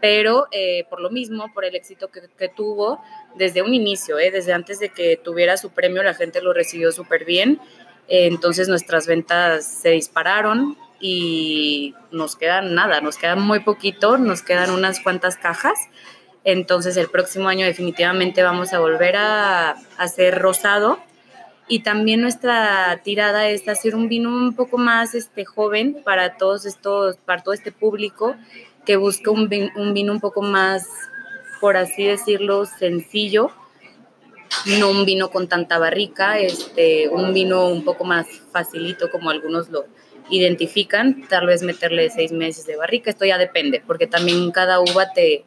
pero 0.02 0.48
eh, 0.52 0.86
por 0.90 1.02
lo 1.02 1.10
mismo, 1.10 1.52
por 1.54 1.66
el 1.66 1.76
éxito 1.76 2.10
que, 2.10 2.50
tuvo 2.50 3.02
desde 3.36 3.62
un 3.62 3.74
inicio, 3.74 4.20
eh, 4.20 4.32
desde 4.32 4.54
antes 4.54 4.80
de 4.80 4.90
que 4.90 5.18
tuviera 5.18 5.58
su 5.58 5.72
premio, 5.72 6.04
la 6.04 6.14
gente 6.14 6.42
lo 6.42 6.54
recibió 6.54 6.92
súper 6.92 7.26
bien. 7.26 7.60
Entonces 8.10 8.68
nuestras 8.68 9.06
ventas 9.08 9.66
se 9.66 9.92
dispararon 9.92 10.78
y 11.00 11.94
nos 12.12 12.36
quedan 12.36 12.74
nada, 12.74 13.02
nos 13.02 13.18
quedan 13.18 13.42
muy 13.42 13.60
poquito, 13.62 14.18
nos 14.18 14.42
quedan 14.42 14.72
unas 14.72 15.00
cuantas 15.00 15.38
cajas. 15.38 15.78
Entonces 16.44 16.98
el 16.98 17.08
próximo 17.08 17.48
año 17.48 17.66
definitivamente 17.66 18.44
vamos 18.44 18.74
a 18.74 18.80
volver 18.80 19.16
a, 19.16 19.76
hacer 19.98 20.40
rosado. 20.40 21.00
Y 21.68 21.84
también 21.84 22.22
nuestra 22.22 23.00
tirada 23.04 23.48
es 23.48 23.68
hacer 23.68 23.96
un 23.96 24.10
vino 24.10 24.30
un 24.30 24.56
poco 24.56 24.80
más 24.80 25.14
este, 25.14 25.46
joven 25.46 26.02
para 26.04 26.36
todos 26.36 26.66
estos, 26.66 27.18
para 27.18 27.44
todo 27.44 27.54
este 27.54 27.72
público 27.72 28.36
que 28.86 28.96
busca 28.96 29.30
un, 29.30 29.48
un 29.76 29.94
vino 29.94 30.12
un 30.12 30.20
poco 30.20 30.42
más, 30.42 30.88
por 31.62 31.78
así 31.78 32.06
decirlo, 32.06 32.66
sencillo, 32.66 33.52
no 34.66 34.90
un 34.90 35.06
vino 35.06 35.30
con 35.30 35.48
tanta 35.48 35.78
barrica, 35.78 36.40
este, 36.40 37.08
un 37.10 37.34
vino 37.34 37.68
un 37.68 37.84
poco 37.84 38.04
más 38.04 38.28
facilito 38.52 39.10
como 39.12 39.30
algunos 39.30 39.70
lo 39.70 39.86
identifican, 40.30 41.28
tal 41.28 41.48
vez 41.48 41.64
meterle 41.64 42.10
seis 42.10 42.32
meses 42.32 42.66
de 42.66 42.76
barrica, 42.76 43.10
esto 43.10 43.26
ya 43.26 43.38
depende, 43.38 43.82
porque 43.86 44.08
también 44.08 44.52
cada 44.52 44.80
uva 44.80 45.12
te, 45.14 45.44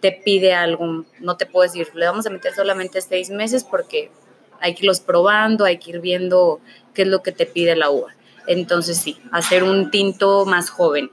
te 0.00 0.12
pide 0.12 0.54
algo, 0.54 1.04
no 1.18 1.36
te 1.36 1.46
puedo 1.46 1.70
decir, 1.70 1.88
le 1.94 2.06
vamos 2.06 2.26
a 2.26 2.30
meter 2.30 2.52
solamente 2.54 3.00
seis 3.00 3.30
meses 3.30 3.64
porque 3.64 4.10
hay 4.60 4.74
que 4.74 4.84
irlos 4.84 5.00
probando, 5.00 5.64
hay 5.64 5.78
que 5.78 5.90
ir 5.90 6.00
viendo 6.00 6.60
qué 6.94 7.02
es 7.02 7.08
lo 7.08 7.22
que 7.22 7.32
te 7.32 7.46
pide 7.46 7.76
la 7.76 7.90
uva. 7.90 8.14
Entonces 8.46 8.98
sí, 8.98 9.16
hacer 9.32 9.62
un 9.64 9.90
tinto 9.90 10.44
más 10.44 10.70
joven. 10.70 11.10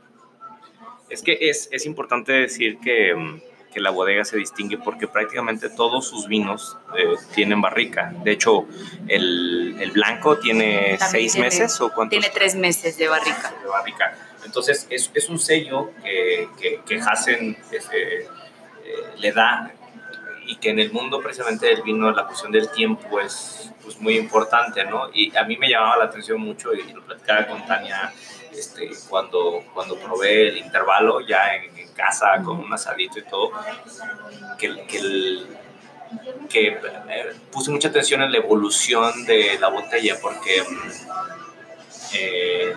Es 1.10 1.22
que 1.22 1.38
es, 1.50 1.70
es 1.72 1.86
importante 1.86 2.34
decir 2.34 2.80
que, 2.80 3.16
mm, 3.16 3.42
que, 3.78 3.82
la 3.82 3.92
bodega 3.92 4.26
se 4.26 4.38
distingue 4.38 4.78
porque 4.78 5.08
prácticamente 5.08 5.70
todos 5.70 6.08
sus 6.08 6.28
vinos 6.28 6.78
eh, 6.98 7.16
tienen 7.34 7.62
barrica. 7.62 8.14
De 8.24 8.32
hecho, 8.32 8.66
el, 9.08 9.76
el 9.80 9.92
blanco 9.92 10.38
tiene 10.40 10.98
seis 11.00 11.38
meses 11.38 11.80
o 11.82 11.94
cuántos? 11.94 12.20
Tiene 12.20 12.30
tres 12.34 12.56
meses 12.56 12.98
de 12.98 13.08
barrica. 13.08 13.54
De 13.62 13.70
barrica. 13.70 14.18
Entonces, 14.46 14.88
es, 14.90 15.12
es 15.14 15.30
un 15.30 15.40
sello 15.40 15.92
que, 16.04 16.50
que, 16.60 16.82
que 16.86 17.02
Hassen 17.02 17.58
este, 17.72 18.28
le 19.18 19.32
da 19.32 19.72
y 20.48 20.56
que 20.56 20.70
en 20.70 20.80
el 20.80 20.92
mundo 20.92 21.20
precisamente 21.22 21.68
del 21.68 21.82
vino 21.84 22.10
la 22.12 22.26
cuestión 22.26 22.52
del 22.52 22.70
tiempo 22.72 23.20
es 23.20 23.72
pues, 23.84 24.00
muy 24.00 24.18
importante, 24.18 24.84
¿no? 24.86 25.10
Y 25.14 25.36
a 25.36 25.44
mí 25.44 25.58
me 25.58 25.70
llamaba 25.70 25.98
la 25.98 26.06
atención 26.06 26.42
mucho 26.42 26.74
y 26.74 26.92
lo 26.92 27.02
platicaba 27.04 27.48
con 27.48 27.66
Tania 27.66 28.14
este, 28.52 28.90
cuando, 29.10 29.64
cuando 29.74 29.98
probé 29.98 30.50
el 30.50 30.58
intervalo 30.58 31.22
ya 31.22 31.56
en, 31.56 31.78
casa 31.98 32.44
con 32.46 32.60
un 32.60 32.72
asadito 32.72 33.18
y 33.18 33.24
todo, 33.24 33.52
que, 34.60 34.86
que, 34.86 35.46
que 36.48 36.68
eh, 36.68 37.34
puse 37.52 37.72
mucha 37.72 37.88
atención 37.88 38.22
en 38.22 38.32
la 38.32 38.38
evolución 38.38 39.26
de 39.26 39.58
la 39.60 39.70
botella 39.70 40.16
porque 40.22 40.62
eh, 42.14 42.76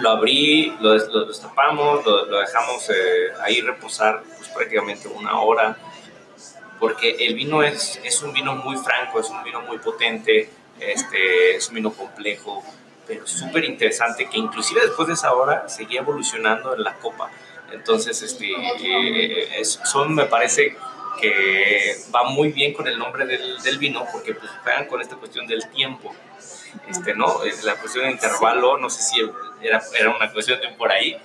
lo 0.00 0.10
abrí, 0.10 0.76
lo, 0.80 0.92
destapamos, 1.26 2.04
lo, 2.04 2.38
dejamos 2.38 2.90
eh, 2.90 3.32
ahí 3.42 3.60
reposar 3.60 4.22
pues, 4.36 4.48
prácticamente 4.48 5.06
una 5.08 5.40
hora, 5.40 5.76
porque 6.78 7.16
el 7.26 7.34
vino 7.34 7.62
es, 7.62 8.00
es 8.04 8.22
un 8.22 8.32
vino 8.32 8.54
muy 8.54 8.76
franco, 8.76 9.20
es 9.20 9.28
un 9.30 9.42
vino 9.42 9.60
muy 9.62 9.78
potente, 9.78 10.50
este, 10.80 11.56
es 11.56 11.68
un 11.68 11.74
vino 11.74 11.92
complejo, 11.92 12.62
pero 13.06 13.26
súper 13.26 13.64
interesante, 13.64 14.28
que 14.28 14.38
inclusive 14.38 14.82
después 14.82 15.08
de 15.08 15.14
esa 15.14 15.32
hora 15.34 15.68
seguía 15.68 16.00
evolucionando 16.00 16.74
en 16.74 16.84
la 16.84 16.94
copa. 16.94 17.30
Entonces, 17.72 18.22
este, 18.22 18.48
eh, 18.80 19.64
son, 19.64 20.14
me 20.14 20.24
parece 20.24 20.76
que 21.20 21.96
va 22.14 22.24
muy 22.24 22.52
bien 22.52 22.72
con 22.72 22.86
el 22.86 22.98
nombre 22.98 23.26
del, 23.26 23.60
del 23.62 23.78
vino, 23.78 24.06
porque 24.12 24.34
pues 24.34 24.50
juegan 24.62 24.86
con 24.86 25.00
esta 25.00 25.16
cuestión 25.16 25.46
del 25.46 25.68
tiempo. 25.70 26.14
Este, 26.88 27.14
¿no? 27.14 27.40
La 27.64 27.76
cuestión 27.76 28.04
de 28.04 28.12
intervalo, 28.12 28.78
no 28.78 28.90
sé 28.90 29.02
si 29.02 29.20
era, 29.62 29.82
era 29.98 30.14
una 30.14 30.32
cuestión 30.32 30.60
de 30.60 30.68
por 30.68 30.90
ahí, 30.90 31.16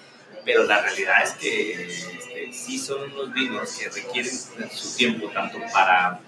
pero 0.45 0.63
la 0.63 0.81
realidad 0.81 1.23
es 1.23 1.31
que 1.31 1.85
este, 1.85 2.53
sí 2.53 2.77
son 2.77 3.11
unos 3.11 3.33
vinos 3.33 3.77
que 3.77 3.89
requieren 3.89 4.33
su 4.71 4.95
tiempo 4.97 5.29
tanto 5.29 5.59
para 5.73 6.19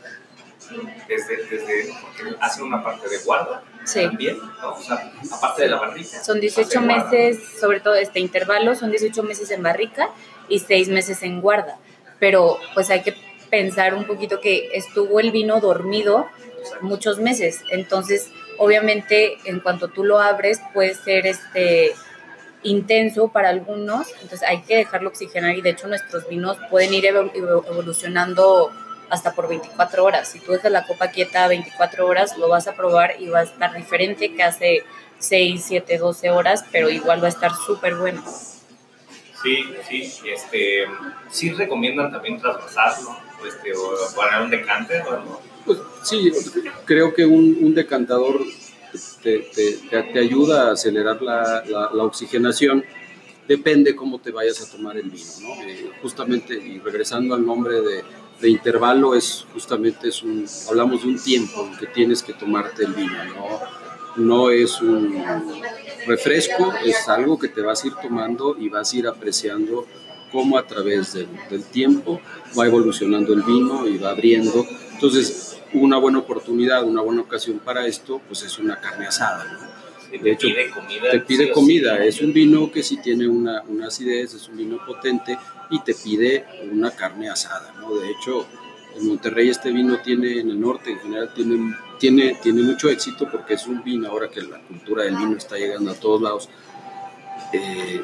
desde, 1.07 1.45
desde 1.45 1.93
hace 2.39 2.63
una 2.63 2.84
parte 2.84 3.07
de 3.07 3.17
guarda 3.19 3.63
también, 3.93 4.38
¿no? 4.62 4.74
o 4.74 4.81
sea, 4.81 5.13
aparte 5.31 5.63
de 5.63 5.69
la 5.69 5.79
barrica. 5.79 6.24
Son 6.24 6.39
18 6.39 6.81
meses, 6.81 7.39
sobre 7.60 7.79
todo 7.79 7.93
este 7.95 8.19
intervalo, 8.19 8.74
son 8.74 8.89
18 8.89 9.22
meses 9.24 9.51
en 9.51 9.62
barrica 9.62 10.10
y 10.50 10.60
6 10.60 10.89
meses 10.89 11.22
en 11.22 11.39
guarda, 11.41 11.77
pero 12.19 12.57
pues 12.74 12.89
hay 12.89 13.03
que 13.03 13.15
pensar 13.51 13.93
un 13.93 14.05
poquito 14.05 14.39
que 14.39 14.69
estuvo 14.74 15.19
el 15.19 15.31
vino 15.31 15.60
dormido 15.60 16.27
muchos 16.81 17.19
meses, 17.19 17.62
entonces 17.69 18.31
obviamente 18.57 19.38
en 19.45 19.60
cuanto 19.60 19.89
tú 19.89 20.03
lo 20.03 20.19
abres 20.19 20.62
puede 20.74 20.95
ser 20.95 21.27
este 21.27 21.93
intenso 22.65 23.29
para 23.29 23.50
algunos, 23.50 24.07
entonces 24.22 24.43
hay 24.43 24.62
que 24.63 24.75
dejarlo 24.75 25.10
oxigenar 25.10 25.55
y 25.55 25.62
de 25.62 25.69
hecho 25.69 25.88
nuestros 25.88 26.27
vinos 26.27 26.57
pueden 26.69 26.93
ir 26.93 27.05
evolucionando 27.05 28.72
hasta 29.10 29.34
por 29.34 29.48
24 29.48 30.03
horas. 30.03 30.27
Si 30.29 30.39
tú 30.39 30.51
dejas 30.51 30.72
la 30.72 30.86
copa 30.86 31.10
quieta 31.10 31.48
24 31.48 32.05
horas, 32.05 32.38
lo 32.38 32.50
vas 32.50 32.67
a 32.67 32.74
probar 32.74 33.15
y 33.19 33.27
va 33.27 33.39
a 33.39 33.43
estar 33.43 33.74
diferente 33.75 34.34
que 34.34 34.43
hace 34.43 34.84
6, 35.19 35.63
7, 35.65 35.98
12 35.98 36.31
horas, 36.31 36.65
pero 36.72 36.89
igual 36.89 37.22
va 37.22 37.27
a 37.27 37.29
estar 37.29 37.51
súper 37.65 37.95
bueno. 37.95 38.24
Sí, 39.43 39.63
sí, 39.88 40.12
este, 40.27 40.86
sí 41.29 41.51
recomiendan 41.51 42.12
también 42.12 42.41
traspasarlo 42.41 43.15
este, 43.48 43.74
o 43.74 44.15
poner 44.15 44.41
un 44.41 44.50
decante 44.50 45.01
o 45.03 45.39
Pues 45.65 45.77
sí, 46.03 46.31
creo 46.86 47.13
que 47.13 47.25
un, 47.25 47.60
un 47.62 47.75
decantador 47.75 48.41
te, 49.22 49.50
te, 49.54 50.20
ayuda 50.20 50.70
a 50.70 50.72
acelerar 50.74 51.22
la, 51.22 51.64
la, 51.66 52.04
oxigenación, 52.04 52.84
depende 53.48 53.96
cómo 53.96 54.20
te 54.20 54.32
vayas 54.32 54.62
a 54.62 54.72
tomar 54.72 54.98
el 54.98 55.10
vino, 55.10 55.32
¿no? 55.42 55.64
Eh, 55.64 55.92
justamente, 56.02 56.54
y 56.54 56.80
regresando 56.80 57.36
al 57.36 57.46
nombre 57.46 57.82
de, 57.82 58.04
de, 58.40 58.50
intervalo, 58.50 59.16
es 59.16 59.46
justamente 59.54 60.10
es 60.10 60.24
un, 60.24 60.46
hablamos 60.70 61.04
de 61.04 61.10
un 61.10 61.20
tiempo 61.20 61.68
en 61.72 61.78
que 61.78 61.88
tienes 61.88 62.24
que 62.24 62.34
tomarte 62.34 62.84
el 62.84 62.94
vino, 62.94 63.24
¿no? 63.25 63.60
No 64.18 64.50
es 64.50 64.82
un 64.82 65.24
refresco, 66.08 66.74
es 66.84 67.08
algo 67.10 67.38
que 67.38 67.50
te 67.50 67.62
vas 67.62 67.84
a 67.84 67.88
ir 67.88 67.94
tomando 68.02 68.56
y 68.58 68.70
vas 68.70 68.94
a 68.94 68.98
ir 68.98 69.08
apreciando 69.08 69.86
cómo 70.32 70.58
a 70.58 70.66
través 70.66 71.14
del, 71.14 71.28
del 71.50 71.64
tiempo 71.64 72.22
va 72.58 72.66
evolucionando 72.66 73.34
el 73.34 73.42
vino 73.44 73.88
y 73.88 73.98
va 73.98 74.12
abriendo. 74.12 74.66
Entonces, 74.94 75.54
una 75.82 75.98
buena 75.98 76.20
oportunidad, 76.20 76.84
una 76.84 77.01
buena 77.01 77.22
ocasión 77.22 77.60
para 77.60 77.86
esto, 77.86 78.22
pues 78.27 78.44
es 78.44 78.60
una 78.60 78.79
carne 78.79 79.08
asada. 79.08 79.44
¿no? 79.46 79.75
De 80.22 80.32
hecho, 80.32 80.48
pide 80.48 80.70
comida, 80.70 81.12
te 81.12 81.20
pide 81.20 81.51
comida. 81.51 82.05
Es 82.05 82.22
un 82.22 82.34
vino 82.34 82.72
que 82.72 82.84
sí 82.84 82.98
tiene 82.98 83.27
una, 83.27 83.63
una, 83.63 83.88
acidez, 83.88 84.34
es 84.34 84.48
un 84.48 84.58
vino 84.58 84.86
potente 84.86 85.38
y 85.70 85.79
te 85.79 85.94
pide 85.94 86.46
una 86.72 86.91
carne 86.91 87.29
asada. 87.29 87.74
¿no? 87.79 87.96
De 87.96 88.10
hecho, 88.12 88.46
en 88.96 89.08
Monterrey 89.08 89.50
este 89.50 89.72
vino 89.72 90.00
tiene, 90.01 90.39
en 90.39 90.50
el 90.50 90.60
norte 90.60 90.91
en 90.91 91.00
general, 91.00 91.34
tiene, 91.34 91.75
tiene, 92.00 92.38
tiene 92.41 92.62
mucho 92.62 92.89
éxito 92.89 93.27
porque 93.29 93.55
es 93.55 93.67
un 93.67 93.84
vino, 93.84 94.08
ahora 94.10 94.29
que 94.29 94.41
la 94.41 94.60
cultura 94.60 95.03
del 95.03 95.15
vino 95.15 95.36
está 95.36 95.58
llegando 95.58 95.91
a 95.91 95.96
todos 95.96 96.22
lados. 96.22 96.50
Eh, 97.51 98.01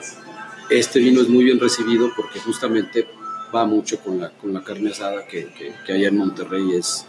este 0.70 1.00
vino 1.00 1.22
es 1.22 1.30
muy 1.30 1.44
bien 1.44 1.60
recibido 1.60 2.12
porque 2.16 2.40
justamente 2.40 3.08
va 3.54 3.66
mucho 3.66 4.00
con 4.00 4.20
la, 4.20 4.30
con 4.30 4.54
la 4.54 4.64
carne 4.64 4.92
asada 4.92 5.26
que, 5.26 5.48
que, 5.54 5.74
que 5.86 5.94
allá 5.94 6.08
en 6.08 6.18
Monterrey 6.18 6.76
es, 6.76 7.06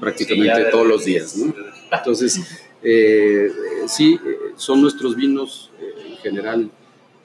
prácticamente 0.00 0.64
todos 0.70 0.86
los 0.86 1.04
días. 1.04 1.36
¿no? 1.36 1.54
Entonces, 1.92 2.40
eh, 2.82 3.50
sí, 3.86 4.18
son 4.56 4.82
nuestros 4.82 5.16
vinos 5.16 5.70
eh, 5.80 6.10
en 6.10 6.16
general 6.18 6.70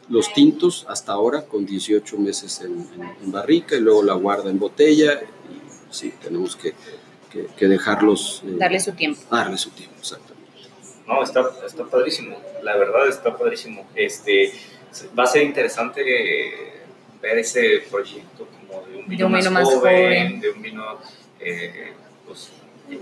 los 0.08 0.34
tintos 0.34 0.86
hasta 0.90 1.12
ahora 1.12 1.46
con 1.46 1.66
18 1.66 2.18
meses 2.18 2.62
en, 2.62 3.32
barrica 3.32 3.76
y 3.76 3.82
luego 3.82 4.02
la 4.02 4.14
guarda 4.14 4.50
en 4.50 4.58
botella 4.58 5.22
y 5.22 5.94
sí, 5.94 6.14
tenemos 6.22 6.56
que, 6.56 6.74
que, 7.56 7.68
dejarlos. 7.68 8.42
Eh, 8.46 8.56
darle 8.58 8.80
su 8.80 8.94
tiempo. 8.94 9.22
Darle 9.30 9.58
su 9.58 9.70
tiempo, 9.70 9.96
exactamente. 10.00 10.40
No, 11.06 11.24
está, 11.24 11.44
está 11.66 11.86
padrísimo, 11.86 12.38
la 12.64 12.76
verdad 12.78 13.08
está 13.08 13.38
padrísimo. 13.38 13.88
Este, 13.96 14.52
va 15.18 15.24
a 15.24 15.28
ser 15.28 15.44
interesante 15.44 16.02
ver 17.22 17.38
ese 17.40 17.84
proyecto 17.90 18.48
como 18.48 18.86
de 18.88 18.98
un 18.98 19.08
vino, 19.08 19.30
más, 19.30 19.48
joven, 19.48 20.40
de 20.40 20.50
un 20.52 20.62
vino 20.62 20.84
eh, 21.40 21.94
pues, 22.30 22.52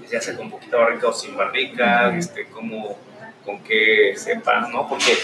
ya 0.10 0.22
sea 0.22 0.36
con 0.36 0.46
un 0.46 0.52
poquito 0.52 0.78
barrica 0.78 1.08
o 1.10 1.14
sin 1.14 1.36
barrica, 1.36 2.16
este, 2.18 2.46
como, 2.46 2.98
con 3.46 3.62
qué 3.64 4.14
sepa, 4.16 4.70
¿no? 4.70 4.88
Porque 4.88 5.18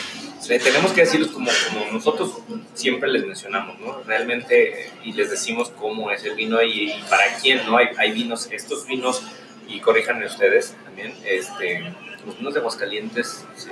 tenemos 0.60 0.92
que 0.92 1.02
decirles 1.02 1.30
como, 1.30 1.50
como 1.70 1.92
nosotros 1.94 2.40
siempre 2.74 3.10
les 3.10 3.26
mencionamos, 3.26 3.80
¿no? 3.80 4.04
Realmente, 4.04 4.92
y 5.04 5.14
les 5.14 5.32
decimos 5.32 5.70
cómo 5.70 6.12
es 6.12 6.24
el 6.26 6.36
vino 6.36 6.62
y, 6.62 6.94
para 7.10 7.24
quién, 7.42 7.66
¿no? 7.66 7.78
Hay, 7.78 7.88
hay, 7.98 8.12
vinos, 8.12 8.50
estos 8.52 8.86
vinos, 8.86 9.24
y 9.68 9.80
corríjanme 9.80 10.26
ustedes 10.26 10.76
también, 10.84 11.14
este, 11.26 11.94
los 12.26 12.38
vinos 12.38 12.54
de 12.54 12.60
Aguascalientes 12.60 13.46
se, 13.56 13.70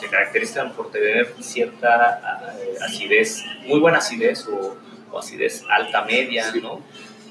se 0.00 0.08
caracterizan 0.08 0.72
por 0.72 0.90
tener 0.90 1.34
cierta 1.40 2.54
eh, 2.60 2.76
acidez, 2.82 3.44
muy 3.66 3.80
buena 3.80 3.98
acidez 3.98 4.46
o, 4.46 4.76
acidez 5.18 5.64
alta 5.70 6.02
media, 6.04 6.52
¿no? 6.60 6.82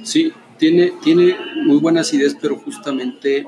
Sí, 0.03 0.33
tiene, 0.57 0.93
tiene 1.03 1.37
muy 1.63 1.77
buena 1.77 2.01
acidez, 2.01 2.35
pero 2.39 2.57
justamente 2.57 3.47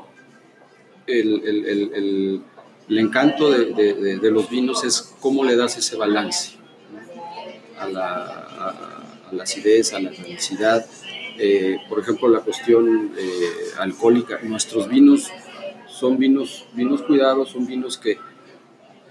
el, 1.05 1.41
el, 1.45 1.65
el, 1.65 2.41
el 2.89 2.99
encanto 2.99 3.51
de, 3.51 3.73
de, 3.73 4.19
de, 4.19 4.31
los 4.31 4.49
vinos 4.49 4.83
es 4.83 5.15
cómo 5.19 5.43
le 5.43 5.55
das 5.55 5.77
ese 5.77 5.95
balance 5.95 6.51
a 7.79 7.87
la, 7.87 8.13
a, 8.15 9.29
la 9.31 9.43
acidez, 9.43 9.93
a 9.93 9.99
la 9.99 10.09
densidad. 10.11 10.85
Eh, 11.39 11.77
por 11.87 11.99
ejemplo, 11.99 12.27
la 12.27 12.39
cuestión 12.39 13.11
eh, 13.17 13.49
alcohólica. 13.77 14.39
Nuestros 14.43 14.87
vinos 14.87 15.29
son 15.87 16.17
vinos, 16.17 16.65
vinos 16.73 17.01
cuidados, 17.03 17.49
son 17.49 17.67
vinos 17.67 17.97
que, 17.97 18.17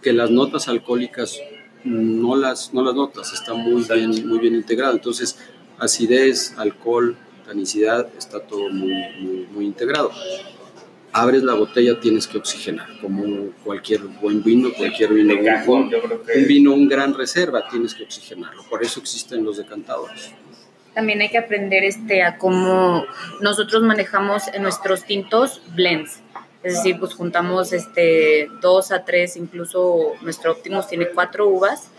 que 0.03 0.13
las 0.13 0.31
notas 0.31 0.69
alcohólicas 0.69 1.39
no 1.85 2.35
las, 2.35 2.75
no 2.75 2.83
las 2.83 2.95
notas, 2.95 3.33
está 3.33 3.55
muy 3.55 3.85
bien, 3.85 4.29
muy 4.29 4.39
bien 4.39 4.55
integrado. 4.55 4.95
Entonces, 4.95 5.39
acidez, 5.79 6.55
alcohol, 6.57 7.17
tanicidad, 7.47 8.09
está 8.19 8.41
todo 8.41 8.69
muy, 8.69 8.93
muy, 9.21 9.47
muy 9.53 9.65
integrado 9.67 10.11
abres 11.17 11.43
la 11.43 11.55
botella 11.55 11.99
tienes 11.99 12.27
que 12.27 12.37
oxigenar, 12.37 12.89
como 13.01 13.51
cualquier 13.65 14.03
buen 14.03 14.43
vino, 14.43 14.69
cualquier 14.77 15.15
vino. 15.15 15.35
un, 15.67 15.95
un 15.95 16.47
vino, 16.47 16.75
un 16.75 16.89
gran 16.89 17.15
reserva, 17.15 17.67
tienes 17.69 17.95
que 17.95 18.05
oxigenarlo. 18.05 18.63
Por 18.69 18.83
eso 18.83 19.01
existen 19.01 19.43
los 19.43 19.57
decantadores. 19.57 20.33
También 20.95 21.23
hay 21.23 21.31
que 21.31 21.39
aprender 21.39 21.85
este, 21.85 22.23
a 22.23 22.37
cómo 22.37 23.07
nosotros 23.41 23.83
manejamos 23.83 24.49
en 24.49 24.63
nuestros 24.63 25.05
tintos 25.05 25.63
blends. 25.75 26.21
Es 26.63 26.75
decir, 26.75 26.99
pues 26.99 27.15
juntamos 27.15 27.73
este, 27.73 28.49
dos 28.61 28.93
a 28.93 29.05
tres, 29.05 29.37
incluso 29.37 30.13
nuestro 30.21 30.53
Optimus 30.53 30.89
tiene 30.89 31.09
cuatro 31.15 31.49
uvas, 31.49 31.91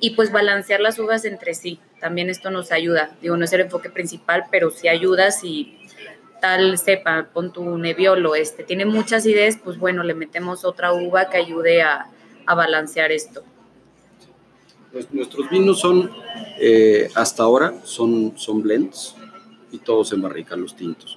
y 0.00 0.10
pues 0.10 0.32
balancear 0.32 0.80
las 0.80 0.98
uvas 0.98 1.24
entre 1.24 1.54
sí. 1.54 1.78
También 2.00 2.30
esto 2.30 2.50
nos 2.50 2.72
ayuda. 2.72 3.16
Digo, 3.20 3.36
no 3.36 3.44
es 3.44 3.52
el 3.52 3.60
enfoque 3.62 3.90
principal, 3.90 4.44
pero 4.50 4.70
sí 4.70 4.88
ayuda 4.88 5.30
si 5.30 5.76
tal 6.40 6.78
cepa, 6.78 7.28
pon 7.32 7.52
tu 7.52 7.78
neviolo, 7.78 8.34
este, 8.34 8.64
tiene 8.64 8.84
muchas 8.84 9.26
ideas, 9.26 9.58
pues 9.62 9.78
bueno, 9.78 10.02
le 10.02 10.14
metemos 10.14 10.64
otra 10.64 10.92
uva 10.92 11.28
que 11.28 11.36
ayude 11.36 11.82
a, 11.82 12.06
balancear 12.46 13.12
esto. 13.12 13.44
Pues 14.90 15.12
nuestros 15.12 15.48
vinos 15.48 15.78
son, 15.78 16.10
eh, 16.58 17.08
hasta 17.14 17.44
ahora, 17.44 17.74
son, 17.84 18.32
son 18.36 18.60
blends 18.60 19.14
y 19.70 19.78
todos 19.78 20.12
en 20.12 20.22
barrica, 20.22 20.56
los 20.56 20.74
tintos. 20.74 21.16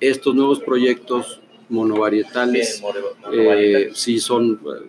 Estos 0.00 0.34
nuevos 0.34 0.60
proyectos 0.60 1.42
monovarietales, 1.68 2.82
eh, 3.30 3.90
sí 3.92 4.20
son, 4.20 4.58
eh, 4.64 4.88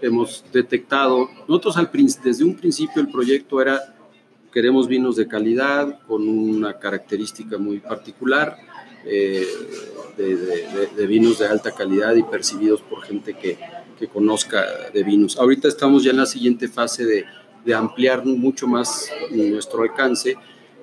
hemos 0.00 0.42
detectado, 0.50 1.28
nosotros 1.46 1.76
al, 1.76 1.90
desde 2.24 2.44
un 2.44 2.56
principio 2.56 3.02
el 3.02 3.08
proyecto 3.08 3.60
era 3.60 3.94
queremos 4.58 4.88
vinos 4.88 5.14
de 5.14 5.28
calidad, 5.28 6.00
con 6.08 6.28
una 6.28 6.80
característica 6.80 7.58
muy 7.58 7.78
particular, 7.78 8.56
eh, 9.04 9.46
de, 10.16 11.06
vinos 11.06 11.38
de 11.38 11.46
alta 11.46 11.70
calidad 11.70 12.16
y 12.16 12.24
percibidos 12.24 12.80
por 12.80 13.04
gente 13.04 13.34
que, 13.34 13.56
que, 13.96 14.08
conozca 14.08 14.66
de 14.92 15.04
vinos. 15.04 15.38
Ahorita 15.38 15.68
estamos 15.68 16.02
ya 16.02 16.10
en 16.10 16.16
la 16.16 16.26
siguiente 16.26 16.66
fase 16.66 17.06
de, 17.06 17.24
de 17.64 17.72
ampliar 17.72 18.26
mucho 18.26 18.66
más 18.66 19.08
nuestro 19.30 19.84
alcance 19.84 20.34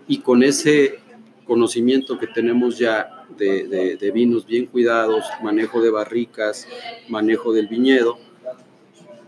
y 0.07 0.19
con 0.19 0.41
ese 0.41 0.99
conocimiento 1.45 2.17
que 2.17 2.27
tenemos 2.27 2.77
ya 2.77 3.25
de, 3.37 3.97
de, 3.99 4.11
vinos 4.11 4.45
bien 4.45 4.67
cuidados, 4.67 5.25
manejo 5.43 5.81
de 5.81 5.89
barricas, 5.89 6.65
manejo 7.09 7.51
del 7.51 7.67
viñedo, 7.67 8.19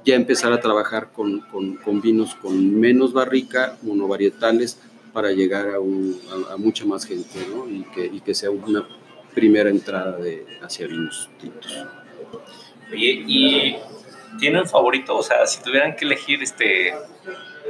ya 0.08 0.15
empezar 0.15 0.54
a 0.54 0.62
trabajar 0.62 1.12
con, 1.12 1.41
con, 1.41 2.02
vinos 2.02 2.34
con 2.36 2.80
menos 2.80 3.12
barrica, 3.12 3.78
monovarietales, 3.82 4.80
para 5.12 5.32
llegar 5.32 5.67
a, 5.67 6.54
a, 6.54 6.58
mucha 6.58 6.86
más 6.86 7.06
gente 7.06 7.46
¿no? 7.50 7.70
y, 7.70 7.84
que, 7.93 8.06
y, 8.06 8.22
que, 8.22 8.34
sea 8.34 8.50
una 8.50 8.88
primera 9.34 9.70
entrada 9.70 10.17
de, 10.17 10.46
hacia 10.62 10.88
vinos 10.88 11.30
tintos. 11.41 11.86
Oye, 12.89 13.24
¿y 13.28 13.76
tienen 14.39 14.65
favorito? 14.65 15.17
O 15.17 15.24
sea, 15.24 15.46
si 15.46 15.62
tuvieran 15.62 15.93
que 15.98 16.06
elegir 16.06 16.41
este 16.41 16.93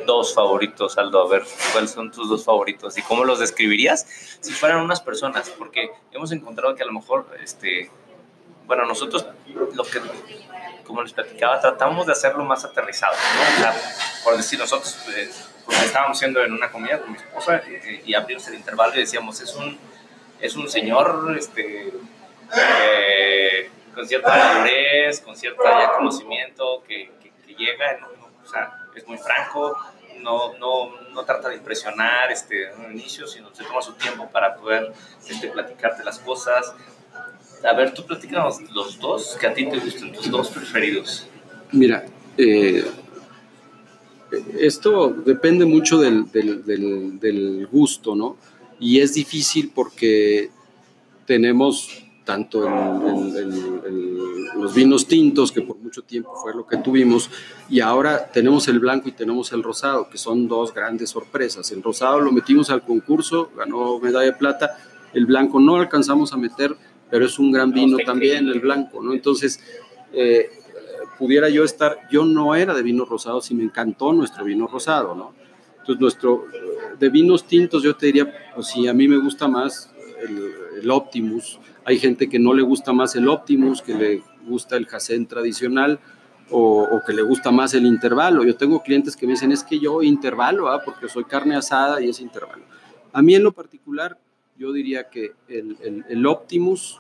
dos 0.06 0.36
favoritos, 0.36 0.96
Aldo, 1.00 1.24
a 1.24 1.28
ver, 1.28 1.44
¿cuáles 1.72 1.90
son 1.90 2.12
tus 2.12 2.30
dos 2.30 2.46
favoritos? 2.46 2.96
¿Y 3.00 3.02
cómo 3.02 3.26
los 3.26 3.40
describirías 3.40 4.06
si 4.42 4.54
fueran 4.54 4.82
unas 4.82 5.02
personas? 5.02 5.50
Porque 5.58 5.90
hemos 6.12 6.32
encontrado 6.32 6.76
que 6.76 6.84
a 6.84 6.86
lo 6.86 6.94
mejor, 6.94 7.26
este, 7.44 7.90
bueno, 8.68 8.86
nosotros 8.86 9.26
lo 9.74 9.84
que, 9.84 10.00
como 10.88 11.04
les 11.04 11.14
platicaba, 11.14 11.60
tratamos 11.60 12.08
de 12.08 12.14
hacerlo 12.14 12.44
más 12.46 12.64
aterrizado, 12.66 13.14
¿no? 13.14 13.42
O 13.42 13.62
sea, 13.62 13.76
por 14.24 14.38
decir 14.38 14.58
nosotros... 14.58 14.98
Eh, 15.16 15.30
pues 15.68 15.84
estábamos 15.84 16.18
haciendo 16.18 16.42
en 16.42 16.54
una 16.54 16.72
comida 16.72 17.00
con 17.00 17.12
mi 17.12 17.18
esposa 17.18 17.62
y, 18.06 18.14
abrimos 18.14 18.48
el 18.48 18.56
intervalo 18.56 18.96
y 18.96 19.00
decíamos, 19.00 19.42
es 19.42 19.54
un, 19.54 19.78
es 20.40 20.56
un 20.56 20.70
señor 20.70 21.36
este, 21.38 21.94
eh, 22.56 23.70
con 23.94 24.08
cierta 24.08 24.30
madurez, 24.30 25.20
con 25.20 25.36
cierto 25.36 25.64
conocimiento 25.98 26.84
que, 26.88 27.12
que, 27.22 27.54
llega, 27.54 28.00
o 28.46 28.48
sea, 28.48 28.72
es 28.96 29.06
muy 29.08 29.18
franco, 29.18 29.76
no, 30.20 30.54
no, 30.54 31.02
no, 31.12 31.26
trata 31.26 31.50
de 31.50 31.56
impresionar 31.56 32.32
este, 32.32 32.72
en 32.72 32.86
un 32.86 32.92
inicio, 32.94 33.28
sino 33.28 33.54
se 33.54 33.64
toma 33.64 33.82
su 33.82 33.94
tiempo 33.94 34.30
para 34.30 34.56
poder 34.56 34.94
este, 35.28 35.50
platicarte 35.50 36.04
las 36.04 36.20
cosas. 36.20 36.74
A 37.64 37.74
ver, 37.74 37.94
tú 37.94 38.06
platícanos 38.06 38.62
los 38.74 39.00
dos 39.00 39.38
que 39.40 39.48
a 39.48 39.54
ti 39.54 39.70
te 39.70 39.80
gustan, 39.80 40.12
tus 40.14 40.30
dos 40.30 40.50
preferidos. 40.50 41.28
Mira, 41.72 42.06
eh, 42.38 42.86
esto 44.60 45.10
depende 45.10 45.66
mucho 45.66 46.00
del, 46.00 46.32
del, 46.32 47.68
gusto, 47.72 48.16
¿no? 48.16 48.38
Y 48.80 49.00
es 49.00 49.14
difícil 49.14 49.72
porque 49.74 50.50
tenemos 51.26 52.04
tanto 52.24 52.60
los 54.56 54.76
vinos 54.76 55.08
tintos, 55.08 55.52
que 55.52 55.62
por 55.62 55.78
mucho 55.78 56.02
tiempo 56.02 56.36
fue 56.36 56.54
lo 56.54 56.68
que 56.68 56.76
tuvimos, 56.78 57.30
y 57.70 57.80
ahora 57.80 58.30
tenemos 58.32 58.68
el 58.68 58.80
blanco 58.80 59.08
y 59.08 59.14
tenemos 59.14 59.54
el 59.54 59.64
rosado, 59.64 60.10
que 60.10 60.18
son 60.18 60.48
dos 60.48 60.74
grandes 60.74 61.12
sorpresas. 61.12 61.72
El 61.72 61.82
rosado 61.82 62.20
lo 62.20 62.32
metimos 62.34 62.70
al 62.70 62.82
concurso, 62.82 63.50
ganó 63.56 63.98
medalla 64.00 64.26
de 64.26 64.34
plata, 64.34 64.78
el 65.14 65.26
blanco 65.26 65.62
no 65.62 65.78
alcanzamos 65.78 66.34
a 66.34 66.38
meter, 66.38 66.76
pero 67.10 67.26
es 67.26 67.40
un 67.40 67.52
gran 67.52 67.72
vino 67.72 67.98
también, 68.06 68.48
el 68.48 68.60
blanco, 68.60 69.02
¿no? 69.02 69.14
Entonces, 69.14 69.60
eh, 70.14 70.50
pudiera 71.18 71.50
yo 71.50 71.64
estar, 71.64 72.08
yo 72.12 72.26
no 72.26 72.56
era 72.56 72.74
de 72.74 72.84
vinos 72.84 73.10
rosados 73.10 73.50
y 73.52 73.56
me 73.56 73.64
encantó 73.64 74.14
nuestro 74.14 74.46
vino 74.46 74.68
rosado, 74.68 75.16
¿no? 75.16 75.34
Entonces, 75.80 76.02
nuestro, 76.02 76.46
de 77.00 77.10
vinos 77.10 77.46
tintos 77.46 77.84
yo 77.84 77.96
te 77.96 78.08
diría, 78.08 78.32
pues 78.54 78.68
sí, 78.68 78.88
a 78.88 78.94
mí 78.94 79.08
me 79.08 79.18
gusta 79.18 79.48
más 79.48 79.92
el, 80.22 80.82
el 80.82 80.92
Optimus, 80.92 81.60
hay 81.86 81.98
gente 81.98 82.28
que 82.28 82.40
no 82.40 82.54
le 82.54 82.62
gusta 82.62 82.92
más 82.92 83.16
el 83.16 83.30
Optimus, 83.30 83.82
que 83.82 83.94
le 83.94 84.24
gusta 84.46 84.76
el 84.76 84.86
Jacén 84.86 85.26
tradicional, 85.26 86.00
o, 86.50 86.84
o, 86.84 87.02
que 87.06 87.14
le 87.14 87.22
gusta 87.22 87.52
más 87.52 87.74
el 87.74 87.86
intervalo. 87.86 88.44
Yo 88.44 88.56
tengo 88.56 88.82
clientes 88.82 89.16
que 89.16 89.26
me 89.26 89.34
dicen, 89.34 89.52
es 89.52 89.64
que 89.64 89.80
yo 89.80 90.02
intervalo, 90.02 90.70
¿ah? 90.70 90.82
porque 90.84 91.10
soy 91.10 91.26
carne 91.26 91.56
asada 91.56 92.02
y 92.02 92.10
es 92.10 92.20
intervalo. 92.20 92.64
A 93.14 93.22
mí 93.22 93.36
en 93.36 93.44
lo 93.44 93.52
particular, 93.52 94.18
yo 94.58 94.74
diría 94.74 95.10
que 95.10 95.34
el, 95.48 95.78
el, 95.82 96.06
el 96.10 96.26
Optimus 96.26 97.00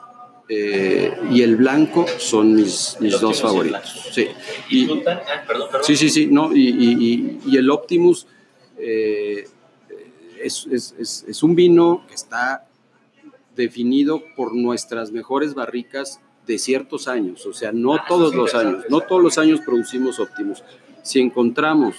eh, 0.49 1.13
y 1.29 1.41
el 1.41 1.57
blanco 1.57 2.05
son 2.19 2.53
mis, 2.53 2.95
mis 3.01 3.19
dos 3.19 3.41
favoritos. 3.41 4.09
Sí. 4.13 4.27
Y, 4.69 4.89
ah, 5.05 5.21
sí, 5.81 5.97
sí, 5.97 6.09
sí, 6.09 6.27
no, 6.27 6.55
y, 6.55 6.69
y, 6.69 7.39
y 7.45 7.57
el 7.57 7.69
Optimus 7.69 8.27
eh, 8.77 9.45
es, 10.41 10.67
es, 10.71 11.25
es, 11.27 11.43
un 11.43 11.55
vino 11.55 12.05
que 12.07 12.13
está 12.13 12.65
definido 13.55 14.23
por 14.35 14.55
nuestras 14.55 15.11
mejores 15.11 15.53
barricas 15.53 16.21
de 16.45 16.57
ciertos 16.57 17.09
años, 17.09 17.45
o 17.45 17.53
sea, 17.53 17.73
no 17.73 17.95
ah, 17.95 18.05
todos 18.07 18.33
los 18.33 18.53
años, 18.55 18.85
no 18.89 19.01
todos 19.01 19.21
los 19.21 19.37
años 19.37 19.59
producimos 19.65 20.19
Optimus. 20.19 20.63
Si 21.01 21.19
encontramos 21.19 21.95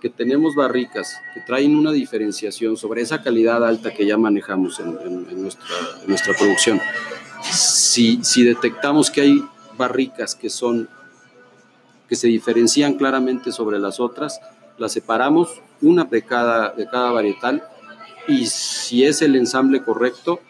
que 0.00 0.08
tenemos 0.08 0.54
barricas 0.54 1.20
que 1.34 1.40
traen 1.40 1.76
una 1.76 1.92
diferenciación 1.92 2.76
sobre 2.76 3.02
esa 3.02 3.22
calidad 3.22 3.64
alta 3.66 3.92
que 3.92 4.06
ya 4.06 4.16
manejamos 4.16 4.80
en, 4.80 4.98
en 5.30 5.42
nuestra, 5.42 5.66
en 6.02 6.08
nuestra 6.08 6.34
producción, 6.34 6.80
si, 7.52 8.20
si 8.22 8.44
detectamos 8.44 9.10
que 9.10 9.20
hay 9.20 9.44
barricas 9.76 10.34
que 10.34 10.50
son 10.50 10.88
que 12.10 12.16
se 12.16 12.26
diferencian 12.26 12.94
claramente 12.94 13.52
sobre 13.52 13.78
las 13.78 14.00
otras, 14.00 14.40
las 14.78 14.92
separamos, 14.92 15.62
una 15.80 16.02
de 16.04 16.22
cada, 16.22 16.70
de 16.70 16.88
cada 16.88 17.12
varietal, 17.12 17.62
y 18.26 18.46
si 18.46 19.04
es 19.04 19.22
el 19.22 19.36
ensamble 19.36 19.84
correcto, 19.84 20.40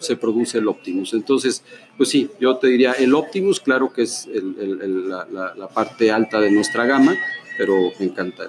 se 0.00 0.16
produce 0.16 0.58
el 0.58 0.66
Optimus. 0.66 1.14
Entonces, 1.14 1.62
pues 1.96 2.08
sí, 2.08 2.28
yo 2.40 2.56
te 2.56 2.66
diría, 2.66 2.90
el 2.92 3.14
Optimus, 3.14 3.60
claro 3.60 3.92
que 3.92 4.02
es 4.02 4.28
la, 4.28 5.68
parte 5.72 6.10
alta 6.10 6.40
de 6.40 6.50
nuestra 6.50 6.86
gama, 6.86 7.14
pero 7.56 7.92
me 7.98 8.06
encanta, 8.06 8.44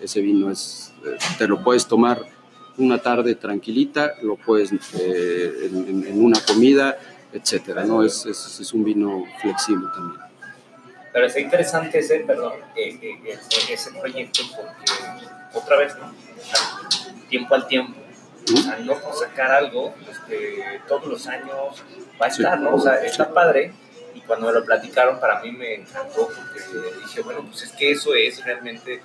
ese 0.00 0.20
vino 0.20 0.50
es, 0.50 0.92
te 1.38 1.46
lo 1.46 1.62
puedes 1.62 1.86
tomar 1.86 2.22
una 2.76 2.98
tarde 2.98 3.34
tranquilita, 3.34 4.14
lo 4.22 4.36
puedes 4.36 4.72
eh, 4.72 5.70
en, 5.72 6.24
una 6.24 6.40
comida, 6.40 6.98
etcétera, 7.32 7.84
¿no? 7.84 8.04
Es, 8.04 8.24
es, 8.26 8.72
un 8.72 8.84
vino 8.84 9.24
flexible 9.40 9.88
también. 9.94 10.22
Pero 11.12 11.26
es 11.26 11.36
interesante 11.36 11.98
ese, 11.98 12.20
perdón, 12.20 12.54
eh, 12.76 12.98
eh, 13.02 13.38
ese 13.70 13.90
proyecto 13.92 14.42
porque, 14.54 15.58
otra 15.58 15.78
vez, 15.78 15.96
¿no? 15.98 16.12
tiempo 17.28 17.54
al 17.54 17.66
tiempo 17.66 17.98
o 18.54 18.56
sea, 18.56 18.78
no 18.78 18.94
por 18.94 19.14
sacar 19.14 19.50
algo, 19.50 19.94
este, 20.10 20.80
todos 20.86 21.06
los 21.06 21.26
años 21.26 21.82
va 22.20 22.26
a 22.26 22.28
estar, 22.28 22.60
¿no? 22.60 22.74
O 22.74 22.80
sea, 22.80 22.94
está 23.04 23.32
padre. 23.32 23.72
Y 24.18 24.20
cuando 24.22 24.48
me 24.48 24.52
lo 24.52 24.64
platicaron, 24.64 25.20
para 25.20 25.40
mí 25.40 25.52
me 25.52 25.76
encantó, 25.76 26.28
porque 26.28 26.60
dije, 27.04 27.20
bueno, 27.22 27.44
pues 27.48 27.62
es 27.62 27.72
que 27.72 27.92
eso 27.92 28.14
es 28.14 28.44
realmente, 28.44 29.00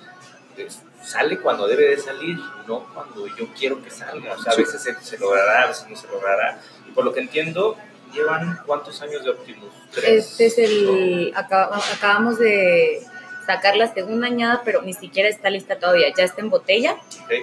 pues, 0.56 0.80
sale 1.04 1.38
cuando 1.38 1.68
debe 1.68 1.90
de 1.90 1.98
salir, 1.98 2.36
no 2.66 2.84
cuando 2.92 3.26
yo 3.36 3.46
quiero 3.56 3.80
que 3.80 3.90
salga. 3.90 4.32
O 4.34 4.42
sea, 4.42 4.52
a 4.52 4.56
veces 4.56 4.82
se, 4.82 5.18
logrará, 5.18 5.62
a 5.62 5.66
veces 5.68 5.86
no 5.88 5.96
se 5.96 6.08
logrará. 6.08 6.60
Y 6.88 6.90
por 6.90 7.04
lo 7.04 7.12
que 7.12 7.20
entiendo, 7.20 7.76
llevan 8.12 8.58
cuántos 8.66 9.00
años 9.02 9.22
de 9.22 9.30
Optimus? 9.30 9.72
Este 10.04 10.46
es 10.46 10.58
el, 10.58 11.32
acabamos 11.36 12.38
de 12.40 13.06
sacar 13.46 13.76
la 13.76 13.92
segunda 13.94 14.26
añada, 14.26 14.62
pero 14.64 14.82
ni 14.82 14.94
siquiera 14.94 15.28
está 15.28 15.48
lista 15.48 15.78
todavía. 15.78 16.12
Ya 16.16 16.24
está 16.24 16.40
en 16.40 16.50
botella, 16.50 16.96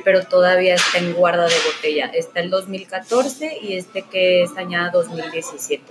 pero 0.04 0.26
todavía 0.26 0.76
está 0.76 0.98
en 0.98 1.14
guarda 1.14 1.46
de 1.46 1.56
botella. 1.74 2.08
Está 2.08 2.42
el 2.42 2.50
2014 2.50 3.60
y 3.62 3.78
este 3.78 4.02
que 4.02 4.44
es 4.44 4.58
añada 4.58 4.92
2017. 4.92 5.86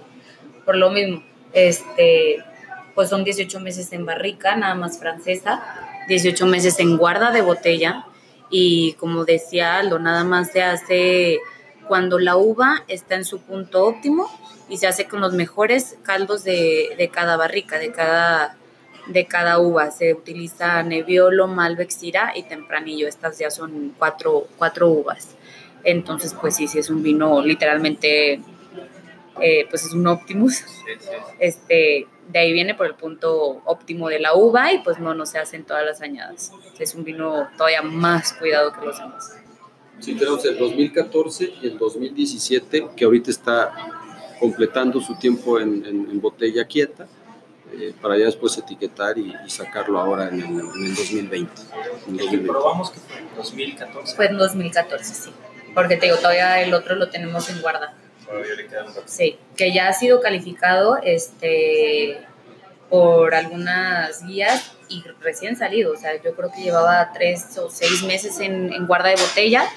Por 0.66 0.77
lo 0.77 0.90
mismo, 0.90 1.23
este, 1.52 2.44
pues 2.94 3.08
son 3.08 3.24
18 3.24 3.60
meses 3.60 3.92
en 3.92 4.06
barrica, 4.06 4.56
nada 4.56 4.74
más 4.74 4.98
francesa, 4.98 5.62
18 6.08 6.46
meses 6.46 6.78
en 6.80 6.96
guarda 6.96 7.30
de 7.30 7.42
botella 7.42 8.06
y 8.50 8.94
como 8.94 9.24
decía 9.24 9.76
Aldo, 9.76 9.98
nada 9.98 10.24
más 10.24 10.50
se 10.50 10.62
hace 10.62 11.38
cuando 11.88 12.18
la 12.18 12.36
uva 12.36 12.84
está 12.88 13.16
en 13.16 13.24
su 13.24 13.40
punto 13.40 13.84
óptimo 13.84 14.28
y 14.68 14.76
se 14.76 14.86
hace 14.86 15.06
con 15.06 15.20
los 15.20 15.32
mejores 15.32 15.98
caldos 16.02 16.44
de, 16.44 16.94
de 16.96 17.08
cada 17.08 17.36
barrica, 17.36 17.78
de 17.78 17.92
cada 17.92 18.56
de 19.06 19.26
cada 19.26 19.58
uva. 19.58 19.90
Se 19.90 20.14
utiliza 20.14 20.82
Nebbiolo, 20.82 21.46
Malbec, 21.46 21.90
y 22.34 22.42
Tempranillo. 22.44 23.08
Estas 23.08 23.38
ya 23.38 23.50
son 23.50 23.94
cuatro, 23.98 24.46
cuatro 24.56 24.88
uvas. 24.88 25.36
Entonces, 25.84 26.34
pues 26.38 26.56
sí, 26.56 26.68
sí 26.68 26.78
es 26.78 26.90
un 26.90 27.02
vino 27.02 27.40
literalmente, 27.42 28.40
eh, 29.40 29.66
pues 29.68 29.85
es 29.85 29.92
un 29.92 30.07
Optimus. 30.07 30.64
Este, 31.38 32.07
de 32.29 32.38
ahí 32.38 32.53
viene 32.53 32.74
por 32.74 32.87
el 32.87 32.94
punto 32.94 33.62
óptimo 33.64 34.09
de 34.09 34.20
la 34.20 34.35
uva 34.35 34.72
y 34.72 34.79
pues 34.83 34.98
no, 34.98 35.14
no 35.14 35.26
se 35.26 35.38
hacen 35.38 35.64
todas 35.64 35.85
las 35.85 36.00
añadas. 36.00 36.53
Es 36.79 36.94
un 36.94 37.05
vino 37.05 37.48
todavía 37.57 37.83
más 37.83 38.33
cuidado 38.35 38.72
que 38.72 38.87
los 38.87 38.98
demás. 38.98 39.37
Sí, 39.98 40.14
tenemos 40.14 40.44
el 40.46 40.57
2014 40.57 41.55
y 41.62 41.66
el 41.66 41.79
2017, 41.79 42.88
que 42.96 43.05
ahorita 43.05 43.31
está 43.31 43.72
completando 44.38 45.00
su 45.00 45.18
tiempo 45.18 45.61
en, 45.61 45.85
en 45.85 46.20
botella 46.20 46.64
quieta 46.64 47.07
eh, 47.72 47.94
para 48.00 48.18
ya 48.18 48.24
después 48.24 48.57
etiquetar 48.59 49.16
y, 49.16 49.33
sacarlo 49.46 50.00
ahora 50.00 50.29
en 50.29 50.40
el, 50.40 50.94
2020. 50.94 51.53
En 52.09 52.46
probamos 52.46 52.90
que 52.90 52.98
fue 52.98 53.18
en 53.18 53.29
2014? 53.37 54.16
Fue 54.16 54.26
en 54.26 54.38
2014, 54.38 55.14
sí. 55.14 55.31
Porque 55.74 55.96
te 55.96 56.07
digo, 56.07 56.18
todavía 56.18 56.62
el 56.62 56.74
otro 56.74 56.96
lo 56.96 57.11
tenemos 57.11 57.48
en 57.48 57.61
guarda. 57.61 57.94
Todavía 58.31 58.55
le 58.55 58.66
queda 58.66 58.87
Sí, 59.07 59.38
que 59.57 59.73
ya 59.73 59.88
ha 59.88 59.93
sido 59.93 60.21
calificado 60.21 60.99
este, 61.03 62.19
por 62.88 63.35
algunas 63.35 64.25
guías 64.25 64.77
y 64.88 65.03
recién 65.21 65.57
salido. 65.57 65.93
O 65.93 65.97
sea, 65.97 66.14
yo 66.23 66.35
creo 66.35 66.51
que 66.53 66.62
llevaba 66.62 67.12
tres 67.12 67.59
o 67.59 67.69
seis 67.71 68.03
meses 68.05 68.38
en, 68.40 68.73
en 68.73 68.87
guarda 68.87 69.09
de 69.09 69.16
botella 69.16 69.69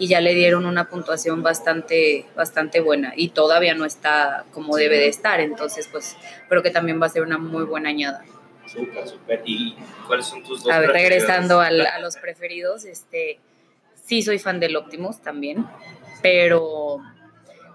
y 0.00 0.08
ya 0.08 0.20
le 0.20 0.34
dieron 0.34 0.64
una 0.64 0.88
puntuación 0.88 1.42
bastante, 1.42 2.24
bastante 2.34 2.80
buena 2.80 3.12
y 3.14 3.28
todavía 3.28 3.74
no 3.74 3.84
está 3.84 4.46
como 4.50 4.76
debe 4.76 4.96
de 4.98 5.08
estar, 5.08 5.40
entonces 5.40 5.88
pues 5.88 6.16
creo 6.48 6.62
que 6.62 6.70
también 6.70 7.00
va 7.00 7.06
a 7.06 7.10
ser 7.10 7.22
una 7.22 7.36
muy 7.36 7.64
buena 7.64 7.90
añada. 7.90 8.24
Súper, 8.66 9.06
súper. 9.06 9.42
¿Y 9.44 9.76
cuáles 10.06 10.26
son 10.26 10.42
tus 10.42 10.62
dos? 10.62 10.72
A 10.72 10.78
ver, 10.78 10.90
regresando 10.90 11.60
a 11.60 11.70
los 11.70 12.16
preferidos, 12.16 12.86
este, 12.86 13.40
sí 14.02 14.22
soy 14.22 14.38
fan 14.38 14.58
del 14.58 14.74
Optimus 14.76 15.20
también, 15.20 15.66
pero 16.22 16.98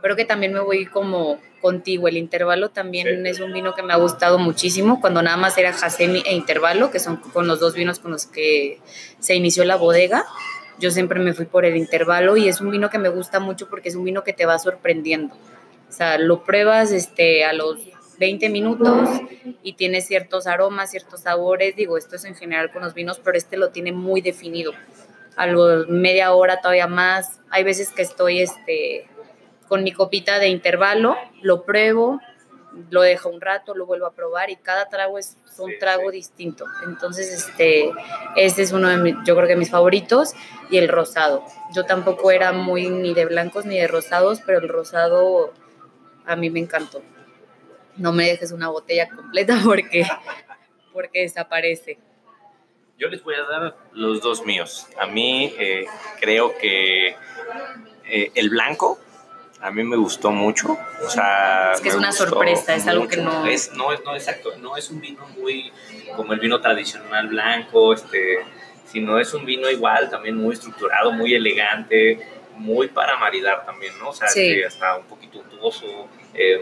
creo 0.05 0.15
que 0.15 0.25
también 0.25 0.53
me 0.53 0.59
voy 0.59 0.85
como 0.85 1.39
contigo. 1.61 2.07
El 2.07 2.17
intervalo 2.17 2.69
también 2.69 3.25
es 3.25 3.39
un 3.39 3.51
vino 3.53 3.73
que 3.73 3.81
me 3.81 3.91
ha 3.91 3.95
gustado 3.95 4.37
muchísimo. 4.37 5.01
Cuando 5.01 5.23
nada 5.23 5.35
más 5.35 5.57
era 5.57 5.71
Hasemi 5.71 6.21
e 6.27 6.35
intervalo, 6.35 6.91
que 6.91 6.99
son 6.99 7.17
con 7.17 7.47
los 7.47 7.59
dos 7.59 7.73
vinos 7.73 7.97
con 7.97 8.11
los 8.11 8.27
que 8.27 8.77
se 9.17 9.33
inició 9.33 9.65
la 9.65 9.77
bodega, 9.77 10.23
yo 10.77 10.91
siempre 10.91 11.19
me 11.19 11.33
fui 11.33 11.45
por 11.45 11.65
el 11.65 11.75
intervalo 11.75 12.37
y 12.37 12.47
es 12.47 12.61
un 12.61 12.69
vino 12.69 12.91
que 12.91 12.99
me 12.99 13.09
gusta 13.09 13.39
mucho 13.39 13.67
porque 13.67 13.89
es 13.89 13.95
un 13.95 14.03
vino 14.03 14.23
que 14.23 14.31
te 14.31 14.45
va 14.45 14.59
sorprendiendo. 14.59 15.33
O 15.89 15.91
sea, 15.91 16.19
lo 16.19 16.43
pruebas 16.43 16.91
este, 16.91 17.43
a 17.43 17.53
los 17.53 17.79
20 18.19 18.49
minutos 18.49 19.09
y 19.63 19.73
tiene 19.73 20.01
ciertos 20.01 20.45
aromas, 20.45 20.91
ciertos 20.91 21.21
sabores. 21.21 21.75
Digo, 21.75 21.97
esto 21.97 22.17
es 22.17 22.25
en 22.25 22.35
general 22.35 22.71
con 22.71 22.83
los 22.83 22.93
vinos, 22.93 23.19
pero 23.23 23.39
este 23.39 23.57
lo 23.57 23.69
tiene 23.69 23.91
muy 23.91 24.21
definido. 24.21 24.71
A 25.35 25.47
los 25.47 25.87
media 25.87 26.31
hora 26.31 26.61
todavía 26.61 26.85
más. 26.85 27.39
Hay 27.49 27.63
veces 27.63 27.89
que 27.89 28.03
estoy 28.03 28.41
este, 28.41 29.07
con 29.67 29.83
mi 29.83 29.91
copita 29.91 30.39
de 30.39 30.49
intervalo, 30.49 31.17
lo 31.41 31.63
pruebo, 31.63 32.19
lo 32.89 33.01
dejo 33.01 33.29
un 33.29 33.41
rato, 33.41 33.73
lo 33.73 33.85
vuelvo 33.85 34.05
a 34.05 34.13
probar 34.13 34.49
y 34.49 34.57
cada 34.57 34.89
trago 34.89 35.17
es 35.17 35.37
un 35.57 35.71
trago 35.79 36.11
distinto. 36.11 36.65
Entonces, 36.85 37.31
este, 37.31 37.91
este 38.35 38.61
es 38.61 38.71
uno 38.71 38.89
de 38.89 38.97
mis, 38.97 39.15
yo 39.25 39.35
creo 39.35 39.47
que 39.47 39.55
mis 39.55 39.69
favoritos 39.69 40.33
y 40.69 40.77
el 40.77 40.89
rosado. 40.89 41.43
Yo 41.73 41.85
tampoco 41.85 42.31
era 42.31 42.51
muy 42.51 42.89
ni 42.89 43.13
de 43.13 43.25
blancos 43.25 43.65
ni 43.65 43.77
de 43.77 43.87
rosados, 43.87 44.41
pero 44.45 44.59
el 44.59 44.69
rosado 44.69 45.53
a 46.25 46.35
mí 46.35 46.49
me 46.49 46.59
encantó. 46.59 47.01
No 47.97 48.11
me 48.11 48.25
dejes 48.25 48.51
una 48.51 48.69
botella 48.69 49.09
completa 49.09 49.57
porque, 49.65 50.05
porque 50.91 51.21
desaparece. 51.21 51.97
Yo 52.97 53.09
les 53.09 53.23
voy 53.23 53.35
a 53.35 53.43
dar 53.43 53.77
los 53.93 54.21
dos 54.21 54.45
míos. 54.45 54.87
A 54.97 55.05
mí 55.05 55.53
eh, 55.57 55.85
creo 56.19 56.57
que 56.57 57.15
eh, 58.05 58.31
el 58.35 58.49
blanco 58.49 58.99
a 59.61 59.71
mí 59.71 59.83
me 59.83 59.95
gustó 59.95 60.31
mucho. 60.31 60.77
O 61.03 61.09
sea, 61.09 61.71
es 61.73 61.81
que 61.81 61.89
es 61.89 61.95
una 61.95 62.11
sorpresa, 62.11 62.75
es 62.75 62.87
algo 62.87 63.07
que 63.07 63.17
no... 63.17 63.45
Es, 63.45 63.71
no, 63.73 63.91
es, 63.91 64.03
no, 64.03 64.15
exacto, 64.15 64.55
no 64.57 64.77
es 64.77 64.89
un 64.89 65.01
vino 65.01 65.25
muy 65.37 65.71
como 66.15 66.33
el 66.33 66.39
vino 66.39 66.59
tradicional 66.61 67.27
blanco, 67.27 67.93
este, 67.93 68.39
sino 68.85 69.19
es 69.19 69.33
un 69.33 69.45
vino 69.45 69.69
igual, 69.69 70.09
también 70.09 70.37
muy 70.37 70.53
estructurado, 70.53 71.11
muy 71.11 71.33
elegante, 71.33 72.19
muy 72.57 72.87
para 72.87 73.17
maridar 73.17 73.65
también, 73.65 73.97
¿no? 73.99 74.09
O 74.09 74.13
sea, 74.13 74.27
que 74.33 74.65
hasta 74.65 74.97
un 74.97 75.05
poquito 75.05 75.39
untuoso, 75.39 76.07
em, 76.33 76.61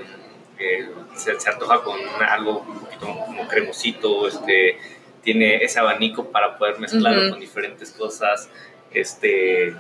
eh, 0.60 0.89
se, 1.15 1.39
se, 1.39 1.49
antoja 1.49 1.82
con 1.82 1.99
algo 2.27 2.60
un 2.60 2.79
poquito 2.79 3.06
como 3.25 3.47
cremosito, 3.47 4.27
este, 4.27 4.77
tiene 5.23 5.58
ese 5.58 5.79
abanico 5.79 6.32
para 6.32 6.58
poder 6.58 6.79
mezclarlo 6.79 7.32
con 7.32 7.39
diferentes 7.39 7.91
cosas, 7.91 8.49
este 8.91 9.75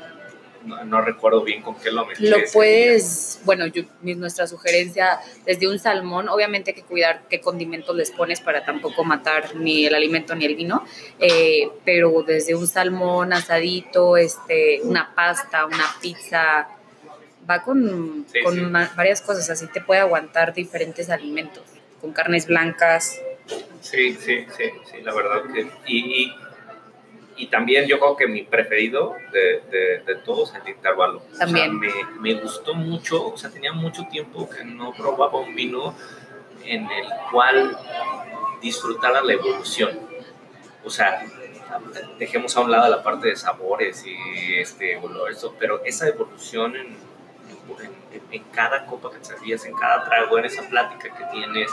no, 0.65 1.01
recuerdo 1.01 1.43
bien 1.43 1.61
con 1.61 1.75
qué 1.75 1.91
lo 1.91 2.05
metí. 2.05 2.27
Lo 2.27 2.37
puedes, 2.51 3.41
bueno, 3.45 3.67
yo, 3.67 3.83
nuestra 4.01 4.47
sugerencia, 4.47 5.19
desde 5.45 5.67
un 5.67 5.79
salmón, 5.79 6.29
obviamente 6.29 6.71
hay 6.71 6.75
que 6.75 6.83
cuidar 6.83 7.23
qué 7.29 7.41
condimentos 7.41 7.95
les 7.95 8.11
pones 8.11 8.41
para 8.41 8.63
tampoco 8.63 9.03
matar 9.03 9.55
ni 9.55 9.85
el 9.85 9.95
alimento 9.95 10.35
ni 10.35 10.45
el 10.45 10.55
vino, 10.55 10.85
eh, 11.19 11.69
pero 11.85 12.23
desde 12.23 12.55
un 12.55 12.67
salmón 12.67 13.33
asadito, 13.33 14.17
este, 14.17 14.81
una 14.83 15.13
pasta, 15.13 15.65
una 15.65 15.85
pizza, 16.01 16.67
va 17.49 17.61
con, 17.63 18.25
con 18.43 18.71
varias 18.71 19.21
cosas, 19.21 19.49
así 19.49 19.67
te 19.67 19.81
puede 19.81 20.01
aguantar 20.01 20.53
diferentes 20.53 21.09
alimentos, 21.09 21.63
con 22.01 22.13
carnes 22.13 22.47
blancas. 22.47 23.19
Sí, 23.81 24.13
sí, 24.13 24.45
sí, 24.57 24.63
sí, 24.89 25.01
la 25.01 25.13
verdad 25.13 25.43
que... 25.53 25.67
y 25.85 26.23
y 26.23 26.33
también 27.47 27.87
yo 27.87 27.99
creo 27.99 28.15
que 28.15 28.27
mi 28.27 28.43
preferido 28.43 29.15
de, 29.31 30.01
de, 30.05 30.15
todos, 30.23 30.53
el 30.55 30.69
intervalo. 30.69 31.21
También. 31.37 31.79
me, 31.79 31.89
me, 32.19 32.33
gustó 32.35 32.73
mucho, 32.73 33.33
o 33.33 33.37
sea, 33.37 33.49
tenía 33.49 33.73
mucho 33.73 34.05
tiempo 34.09 34.49
que 34.49 34.63
no 34.63 34.93
probaba 34.93 35.39
un 35.39 35.55
vino 35.55 35.95
en 36.63 36.83
el 36.83 37.07
cual 37.31 37.77
disfrutara 38.61 39.21
la 39.21 39.33
evolución. 39.33 39.99
O 40.83 40.89
sea, 40.89 41.25
dejemos 42.19 42.55
a 42.55 42.61
un 42.61 42.71
lado 42.71 42.89
la 42.89 43.03
parte 43.03 43.29
de 43.29 43.35
sabores 43.35 44.05
y 44.05 44.55
este, 44.55 44.99
eso, 45.29 45.55
pero 45.59 45.83
esa 45.85 46.07
evolución 46.07 46.75
en, 46.75 46.87
en, 48.11 48.21
en 48.31 48.43
cada 48.45 48.85
copa 48.85 49.11
que 49.11 49.19
te 49.19 49.25
servías, 49.25 49.65
en 49.65 49.73
cada 49.73 50.03
trago, 50.05 50.37
en 50.37 50.45
esa 50.45 50.67
plática 50.69 51.15
que 51.15 51.25
tienes, 51.31 51.71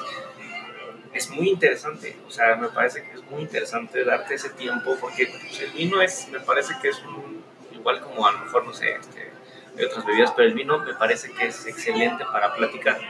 es 1.12 1.30
muy 1.30 1.48
interesante, 1.48 2.16
o 2.26 2.30
sea, 2.30 2.56
me 2.56 2.68
parece 2.68 3.02
que 3.02 3.14
es 3.14 3.24
muy 3.30 3.42
interesante 3.42 4.04
darte 4.04 4.34
ese 4.34 4.50
tiempo 4.50 4.96
porque 5.00 5.26
pues, 5.26 5.60
el 5.60 5.70
vino 5.72 6.00
es, 6.00 6.28
me 6.28 6.40
parece 6.40 6.74
que 6.80 6.88
es 6.88 6.98
un, 7.02 7.42
igual 7.72 8.00
como 8.00 8.26
a 8.26 8.32
lo 8.32 8.38
mejor, 8.40 8.64
no 8.64 8.72
sé, 8.72 8.92
este, 8.94 9.30
hay 9.76 9.84
otras 9.84 10.06
bebidas, 10.06 10.32
pero 10.36 10.48
el 10.48 10.54
vino 10.54 10.78
me 10.78 10.94
parece 10.94 11.32
que 11.32 11.46
es 11.46 11.66
excelente 11.66 12.24
para 12.32 12.54
platicar. 12.54 13.00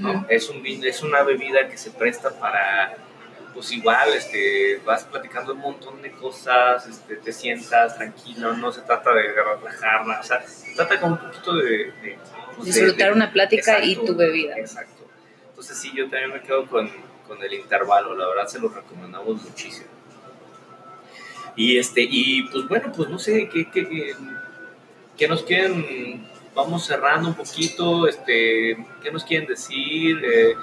¿no? 0.00 0.24
es, 0.28 0.48
un, 0.48 0.64
es 0.64 1.02
una 1.02 1.22
bebida 1.22 1.68
que 1.68 1.76
se 1.76 1.90
presta 1.90 2.30
para 2.30 2.96
pues 3.56 3.72
igual 3.72 4.12
este, 4.12 4.82
vas 4.84 5.04
platicando 5.04 5.54
un 5.54 5.60
montón 5.60 6.02
de 6.02 6.10
cosas, 6.10 6.86
este, 6.86 7.16
te 7.16 7.32
sientas 7.32 7.96
tranquilo, 7.96 8.52
no 8.52 8.70
se 8.70 8.82
trata 8.82 9.14
de 9.14 9.32
relajarla, 9.32 10.20
o 10.20 10.22
sea, 10.22 10.46
se 10.46 10.74
trata 10.74 11.00
como 11.00 11.14
un 11.14 11.18
poquito 11.18 11.56
de... 11.56 11.90
Pues, 12.54 12.74
Disfrutar 12.74 13.14
una 13.14 13.32
plática 13.32 13.82
y 13.82 13.96
tu 13.96 14.14
bebida. 14.14 14.58
Exacto. 14.58 15.06
Entonces 15.48 15.78
sí, 15.78 15.90
yo 15.94 16.04
también 16.10 16.34
me 16.34 16.42
quedo 16.42 16.66
con, 16.66 16.90
con 17.26 17.42
el 17.42 17.54
intervalo, 17.54 18.14
la 18.14 18.28
verdad 18.28 18.46
se 18.46 18.58
lo 18.58 18.68
recomendamos 18.68 19.42
muchísimo. 19.42 19.88
Y, 21.56 21.78
este, 21.78 22.02
y 22.02 22.42
pues 22.44 22.68
bueno, 22.68 22.92
pues 22.94 23.08
no 23.08 23.18
sé, 23.18 23.48
¿qué, 23.48 23.70
qué, 23.70 24.14
qué 25.16 25.28
nos 25.28 25.42
quieren? 25.42 26.26
Vamos 26.54 26.86
cerrando 26.86 27.28
un 27.28 27.34
poquito, 27.34 28.06
este, 28.06 28.76
¿qué 29.02 29.10
nos 29.10 29.24
quieren 29.24 29.46
decir? 29.48 30.22
Eh, 30.24 30.54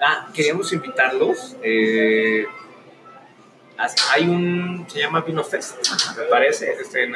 Ah, 0.00 0.28
queríamos 0.32 0.72
invitarlos. 0.72 1.56
Eh, 1.62 2.46
hay 4.12 4.28
un, 4.28 4.86
se 4.88 5.00
llama 5.00 5.20
Vino 5.22 5.42
Fest, 5.42 5.76
me 6.16 6.24
parece. 6.24 6.72
Este, 6.80 7.10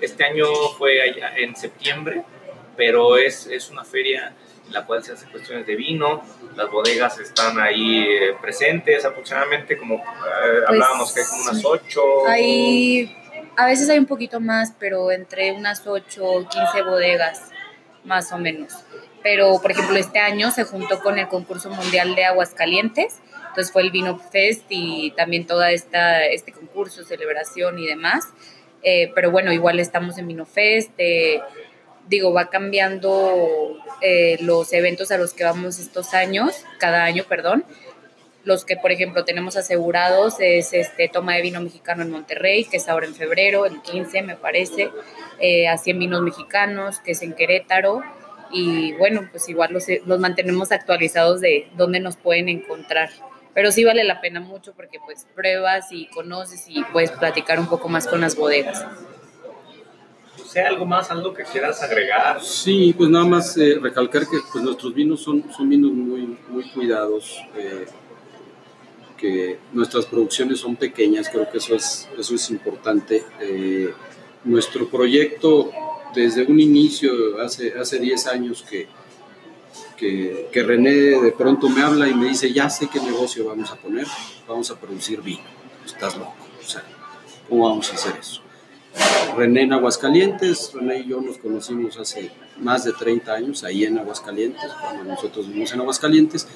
este 0.00 0.24
año 0.24 0.46
fue 0.78 1.14
en 1.36 1.54
septiembre, 1.54 2.24
pero 2.76 3.16
es, 3.16 3.46
es 3.46 3.70
una 3.70 3.84
feria 3.84 4.34
en 4.66 4.72
la 4.72 4.84
cual 4.84 5.02
se 5.02 5.12
hacen 5.12 5.30
cuestiones 5.30 5.66
de 5.66 5.76
vino. 5.76 6.22
Las 6.56 6.70
bodegas 6.70 7.18
están 7.18 7.58
ahí 7.58 8.02
eh, 8.02 8.34
presentes, 8.40 9.04
aproximadamente 9.04 9.76
como 9.76 9.96
eh, 9.96 10.00
pues, 10.02 10.68
hablábamos 10.68 11.12
que 11.12 11.20
hay 11.20 11.26
como 11.26 11.42
unas 11.42 11.64
8. 11.64 12.00
Hay, 12.28 13.16
a 13.56 13.66
veces 13.66 13.88
hay 13.88 13.98
un 13.98 14.06
poquito 14.06 14.40
más, 14.40 14.74
pero 14.78 15.10
entre 15.10 15.52
unas 15.52 15.86
8 15.86 16.24
o 16.24 16.48
15 16.48 16.82
bodegas, 16.82 17.50
más 18.04 18.32
o 18.32 18.38
menos 18.38 18.84
pero 19.22 19.60
por 19.60 19.70
ejemplo 19.70 19.96
este 19.96 20.18
año 20.18 20.50
se 20.50 20.64
juntó 20.64 21.00
con 21.00 21.18
el 21.18 21.28
concurso 21.28 21.70
mundial 21.70 22.14
de 22.14 22.24
Aguascalientes, 22.24 23.20
entonces 23.48 23.72
fue 23.72 23.82
el 23.82 23.90
Vino 23.90 24.18
Fest 24.18 24.64
y 24.68 25.12
también 25.12 25.46
toda 25.46 25.70
esta 25.70 26.26
este 26.26 26.52
concurso, 26.52 27.04
celebración 27.04 27.78
y 27.78 27.86
demás. 27.86 28.28
Eh, 28.82 29.12
pero 29.14 29.30
bueno, 29.30 29.52
igual 29.52 29.78
estamos 29.78 30.18
en 30.18 30.26
Vino 30.26 30.44
Fest, 30.44 30.90
eh, 30.98 31.40
digo, 32.08 32.32
va 32.32 32.50
cambiando 32.50 33.78
eh, 34.00 34.38
los 34.40 34.72
eventos 34.72 35.10
a 35.10 35.18
los 35.18 35.34
que 35.34 35.44
vamos 35.44 35.78
estos 35.78 36.14
años, 36.14 36.64
cada 36.78 37.04
año, 37.04 37.24
perdón. 37.28 37.64
Los 38.44 38.64
que, 38.64 38.76
por 38.76 38.90
ejemplo, 38.90 39.24
tenemos 39.24 39.56
asegurados 39.56 40.34
es 40.40 40.72
este 40.72 41.08
toma 41.08 41.34
de 41.34 41.42
vino 41.42 41.60
mexicano 41.60 42.02
en 42.02 42.10
Monterrey, 42.10 42.64
que 42.64 42.78
es 42.78 42.88
ahora 42.88 43.06
en 43.06 43.14
febrero, 43.14 43.66
el 43.66 43.80
15 43.82 44.22
me 44.22 44.34
parece, 44.34 44.90
así 45.70 45.90
en 45.92 46.00
vinos 46.00 46.22
mexicanos, 46.22 46.98
que 46.98 47.12
es 47.12 47.22
en 47.22 47.34
Querétaro, 47.34 48.02
y 48.50 48.92
bueno, 48.94 49.28
pues 49.30 49.48
igual 49.48 49.72
los, 49.72 49.84
los 50.04 50.18
mantenemos 50.18 50.72
actualizados 50.72 51.40
de 51.40 51.68
dónde 51.76 52.00
nos 52.00 52.16
pueden 52.16 52.48
encontrar. 52.48 53.10
Pero 53.54 53.70
sí 53.70 53.84
vale 53.84 54.04
la 54.04 54.20
pena 54.20 54.40
mucho 54.40 54.72
porque 54.74 54.98
pues 55.04 55.26
pruebas 55.34 55.90
y 55.90 56.06
conoces 56.06 56.64
y 56.68 56.84
puedes 56.84 57.10
platicar 57.10 57.58
un 57.58 57.66
poco 57.66 57.88
más 57.88 58.06
con 58.06 58.20
las 58.20 58.36
bodegas. 58.36 58.84
¿Sea 60.46 60.68
algo 60.68 60.86
más, 60.86 61.10
algo 61.10 61.34
que 61.34 61.44
quieras 61.44 61.82
agregar? 61.82 62.42
Sí, 62.42 62.94
pues 62.96 63.10
nada 63.10 63.24
más 63.24 63.56
eh, 63.56 63.78
recalcar 63.80 64.22
que 64.22 64.38
pues, 64.50 64.64
nuestros 64.64 64.94
vinos 64.94 65.20
son, 65.20 65.44
son 65.54 65.68
vinos 65.68 65.92
muy, 65.92 66.38
muy 66.48 66.70
cuidados, 66.70 67.38
eh, 67.56 67.86
que 69.16 69.58
nuestras 69.72 70.06
producciones 70.06 70.58
son 70.60 70.76
pequeñas, 70.76 71.28
creo 71.28 71.50
que 71.50 71.58
eso 71.58 71.74
es, 71.74 72.08
eso 72.18 72.34
es 72.34 72.50
importante. 72.50 73.24
Eh, 73.40 73.92
nuestro 74.44 74.88
proyecto 74.88 75.70
desde 76.14 76.44
un 76.44 76.60
inicio, 76.60 77.40
hace, 77.40 77.74
hace 77.78 77.98
10 77.98 78.26
años 78.26 78.64
que, 78.68 78.88
que, 79.96 80.62
René 80.62 80.90
de 80.90 81.32
pronto 81.32 81.68
me 81.68 81.82
habla 81.82 82.08
y 82.08 82.14
me 82.14 82.28
dice, 82.28 82.52
ya 82.52 82.68
sé 82.68 82.88
qué 82.92 83.00
negocio 83.00 83.46
vamos 83.46 83.70
a 83.70 83.76
poner, 83.76 84.06
vamos 84.48 84.70
a 84.70 84.78
producir 84.78 85.20
vino. 85.22 85.44
Estás 85.84 86.16
loco, 86.16 86.34
o 86.60 86.68
sea, 86.68 86.82
¿cómo 87.48 87.68
vamos 87.68 87.90
a 87.90 87.94
hacer 87.94 88.14
eso? 88.18 88.42
René 89.36 89.62
en 89.62 89.72
Aguascalientes, 89.72 90.72
René 90.74 91.00
y 91.00 91.08
yo 91.08 91.20
nos 91.20 91.38
conocimos 91.38 91.98
hace 91.98 92.30
más 92.58 92.84
de 92.84 92.92
30 92.92 93.32
años, 93.32 93.64
ahí 93.64 93.84
en 93.84 93.98
Aguascalientes, 93.98 94.70
cuando 94.80 95.04
nosotros 95.04 95.46
vivimos 95.46 95.72
en 95.72 95.80
Aguascalientes, 95.80 96.46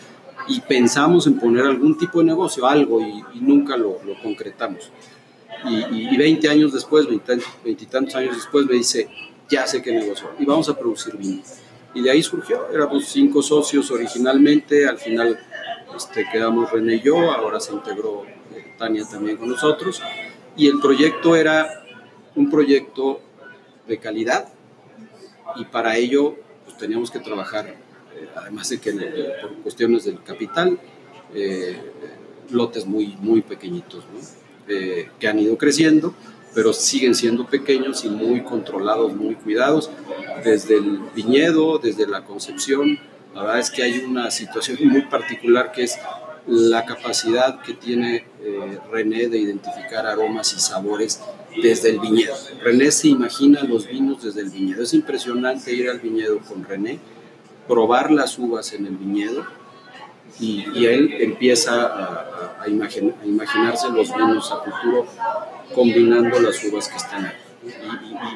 y 0.49 0.61
pensamos 0.61 1.27
en 1.27 1.39
poner 1.39 1.65
algún 1.65 1.97
tipo 1.97 2.19
de 2.19 2.27
negocio, 2.27 2.67
algo, 2.67 3.01
y, 3.01 3.23
nunca 3.41 3.77
lo, 3.77 3.99
lo 4.05 4.21
concretamos. 4.23 4.91
Y, 5.65 6.15
y, 6.15 6.17
20 6.17 6.49
años 6.49 6.73
después, 6.73 7.07
20, 7.09 7.87
tantos 7.87 8.15
años 8.15 8.37
después, 8.37 8.67
me 8.67 8.75
dice, 8.75 9.09
ya 9.49 9.67
sé 9.67 9.81
qué 9.81 9.93
negocio, 9.93 10.31
y 10.39 10.45
vamos 10.45 10.69
a 10.69 10.79
producir 10.79 11.17
vino. 11.17 11.43
Y 11.95 12.03
de 12.03 12.11
ahí 12.11 12.23
surgió, 12.23 12.69
éramos 12.71 13.07
cinco 13.07 13.43
socios 13.43 13.91
originalmente, 13.91 14.87
al 14.87 14.99
final 14.99 15.39
este, 15.97 16.27
quedamos 16.31 16.71
René 16.71 16.97
y 16.97 17.01
yo, 17.01 17.33
ahora 17.33 17.59
se 17.59 17.73
integró 17.73 18.25
eh, 18.55 18.75
Tania 18.77 19.07
también 19.11 19.39
con 19.39 19.49
nosotros, 19.49 20.03
y 20.59 20.67
el 20.67 20.79
proyecto 20.79 21.35
era 21.35 21.86
un 22.37 22.51
proyecto 22.51 23.21
de 23.89 23.99
calidad, 23.99 24.49
y 25.57 25.65
para 25.65 25.97
ello 25.97 26.37
pues, 26.65 26.77
teníamos 26.77 27.11
que 27.11 27.19
trabajar, 27.19 27.67
eh, 27.67 28.29
además 28.37 28.69
de 28.69 28.79
que 28.79 28.91
eh, 28.91 29.33
por 29.43 29.55
cuestiones 29.63 30.05
del 30.05 30.23
capital, 30.23 30.79
lotes 32.51 32.87
muy, 32.87 33.17
muy 33.21 33.43
pequeñitos, 33.43 34.05
que 34.67 35.29
han 35.29 35.39
ido 35.39 35.59
creciendo, 35.59 36.15
pero 36.57 36.73
siguen 36.73 37.15
siendo 37.15 37.47
pequeños 37.47 38.05
y 38.07 38.09
muy 38.09 38.41
controlados, 38.43 39.15
muy 39.15 39.35
cuidados, 39.35 39.91
desde 40.43 40.77
el 40.77 41.01
viñedo, 41.15 41.79
desde 41.79 42.07
la 42.07 42.25
concepción. 42.25 42.99
La 43.35 43.43
verdad 43.43 43.59
es 43.59 43.71
que 43.71 43.83
hay 43.83 43.99
una 43.99 44.31
situación 44.31 44.79
muy 44.85 45.03
particular 45.03 45.71
que 45.71 45.83
es 45.83 45.99
la 46.47 46.87
capacidad 46.87 47.61
que 47.61 47.75
tiene 47.75 48.25
eh, 48.41 48.79
René 48.91 49.29
de 49.29 49.37
identificar 49.37 50.07
aromas 50.07 50.55
y 50.55 50.61
sabores 50.61 51.21
desde 51.63 51.91
el 51.91 52.01
viñedo. 52.01 52.35
René 52.63 52.91
se 52.91 53.09
imagina 53.09 53.63
los 53.63 53.87
vinos 53.87 54.23
desde 54.23 54.41
el 54.41 54.51
viñedo. 54.51 54.83
Es 54.83 54.95
impresionante 54.95 55.73
ir 55.73 55.89
al 55.89 56.01
viñedo 56.01 56.39
con 56.41 56.65
René, 56.65 56.99
probar 57.67 58.11
las 58.11 58.39
uvas 58.39 58.73
en 58.73 58.87
el 58.87 58.97
viñedo 58.97 59.45
y, 60.39 60.85
él 60.85 61.15
empieza 61.19 61.87
a, 61.87 62.63
a, 62.63 62.69
imaginarse 62.69 63.89
los 63.91 64.15
vinos 64.15 64.53
a 64.53 64.59
futuro 64.59 65.07
combinando 65.75 66.39
las 66.41 66.63
uvas 66.65 66.89
que 66.89 66.97
están 66.97 67.27
ahí. 67.27 67.35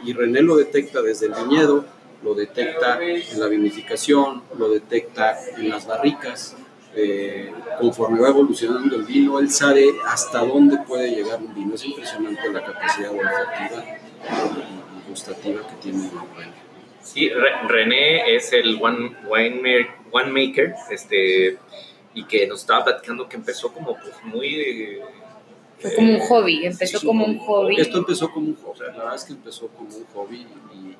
Y, 0.04 0.12
René 0.12 0.42
lo 0.42 0.56
detecta 0.56 1.02
desde 1.02 1.26
el 1.26 1.34
viñedo, 1.34 1.84
lo 2.22 2.34
detecta 2.34 2.98
en 3.02 3.40
la 3.40 3.46
vinificación, 3.46 4.42
lo 4.58 4.68
detecta 4.70 5.38
en 5.56 5.68
las 5.68 5.86
barricas. 5.86 6.56
Eh, 6.94 7.52
conforme 7.78 8.20
va 8.20 8.28
evolucionando 8.28 8.96
el 8.96 9.04
vino, 9.04 9.38
él 9.38 9.50
sabe 9.50 9.86
hasta 10.06 10.40
dónde 10.40 10.78
puede 10.78 11.10
llegar 11.10 11.40
un 11.40 11.54
vino. 11.54 11.74
Es 11.74 11.84
impresionante 11.84 12.52
la 12.52 12.64
capacidad 12.64 13.10
olfativa 13.10 13.84
y 15.06 15.08
gustativa 15.08 15.66
que 15.66 15.74
tiene 15.80 16.10
René. 16.36 16.52
Sí, 17.02 17.30
René 17.68 18.34
es 18.34 18.52
el 18.52 18.80
one, 18.80 19.16
maker, 20.30 20.74
este, 20.90 21.58
y 22.14 22.24
que 22.24 22.46
nos 22.46 22.60
estaba 22.60 22.84
platicando 22.84 23.28
que 23.28 23.36
empezó 23.36 23.72
como 23.72 23.96
pues 23.96 24.14
muy 24.24 25.00
fue 25.80 25.94
como 25.94 26.12
un 26.12 26.20
hobby, 26.20 26.66
empezó 26.66 27.00
como 27.00 27.24
un 27.24 27.38
hobby. 27.38 27.80
Esto 27.80 27.98
empezó 27.98 28.30
como 28.30 28.48
un 28.48 28.56
hobby, 28.56 28.80
la 28.80 28.98
verdad 28.98 29.14
es 29.14 29.24
que 29.24 29.32
empezó 29.32 29.68
como 29.68 29.88
un 29.88 30.04
hobby 30.14 30.46
y... 30.74 30.96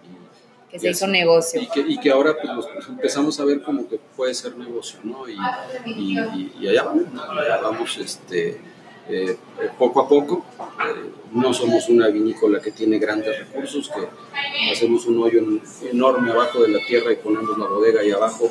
que 0.70 0.78
se 0.78 0.90
hizo 0.90 1.06
negocio. 1.06 1.61
Y 1.61 1.68
que, 1.68 1.80
y 1.80 1.98
que 1.98 2.11
ahora 2.11 2.37
pues, 2.40 2.66
pues, 2.72 2.88
empezamos 2.88 3.38
a 3.40 3.44
ver 3.44 3.62
como 3.62 3.88
que 3.88 3.98
puede 4.16 4.35
ser 4.35 4.56
negocio, 4.56 5.00
¿no? 5.02 5.28
Y, 5.28 5.37
y 6.61 6.68
allá 6.68 6.85
vamos, 6.85 7.04
allá 7.14 7.61
vamos 7.61 7.98
este, 7.98 8.61
eh, 9.09 9.37
poco 9.78 10.00
a 10.00 10.09
poco. 10.09 10.44
Eh, 10.59 11.11
no 11.33 11.52
somos 11.52 11.88
una 11.88 12.09
vinícola 12.09 12.61
que 12.61 12.70
tiene 12.70 12.98
grandes 12.98 13.38
recursos, 13.38 13.90
que 13.90 14.70
hacemos 14.70 15.06
un 15.06 15.22
hoyo 15.22 15.42
enorme 15.90 16.30
abajo 16.30 16.62
de 16.62 16.68
la 16.68 16.78
tierra 16.87 17.12
y 17.12 17.16
ponemos 17.16 17.59
la 17.59 17.66
bodega 17.66 18.00
ahí 18.00 18.11
abajo. 18.11 18.50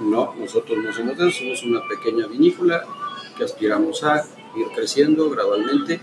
No, 0.00 0.34
nosotros 0.38 0.78
no 0.78 0.92
somos 0.92 1.14
eso, 1.14 1.30
somos 1.30 1.62
una 1.64 1.80
pequeña 1.88 2.26
vinícola 2.26 2.84
que 3.36 3.44
aspiramos 3.44 4.02
a 4.04 4.24
ir 4.56 4.66
creciendo 4.74 5.28
gradualmente, 5.30 6.00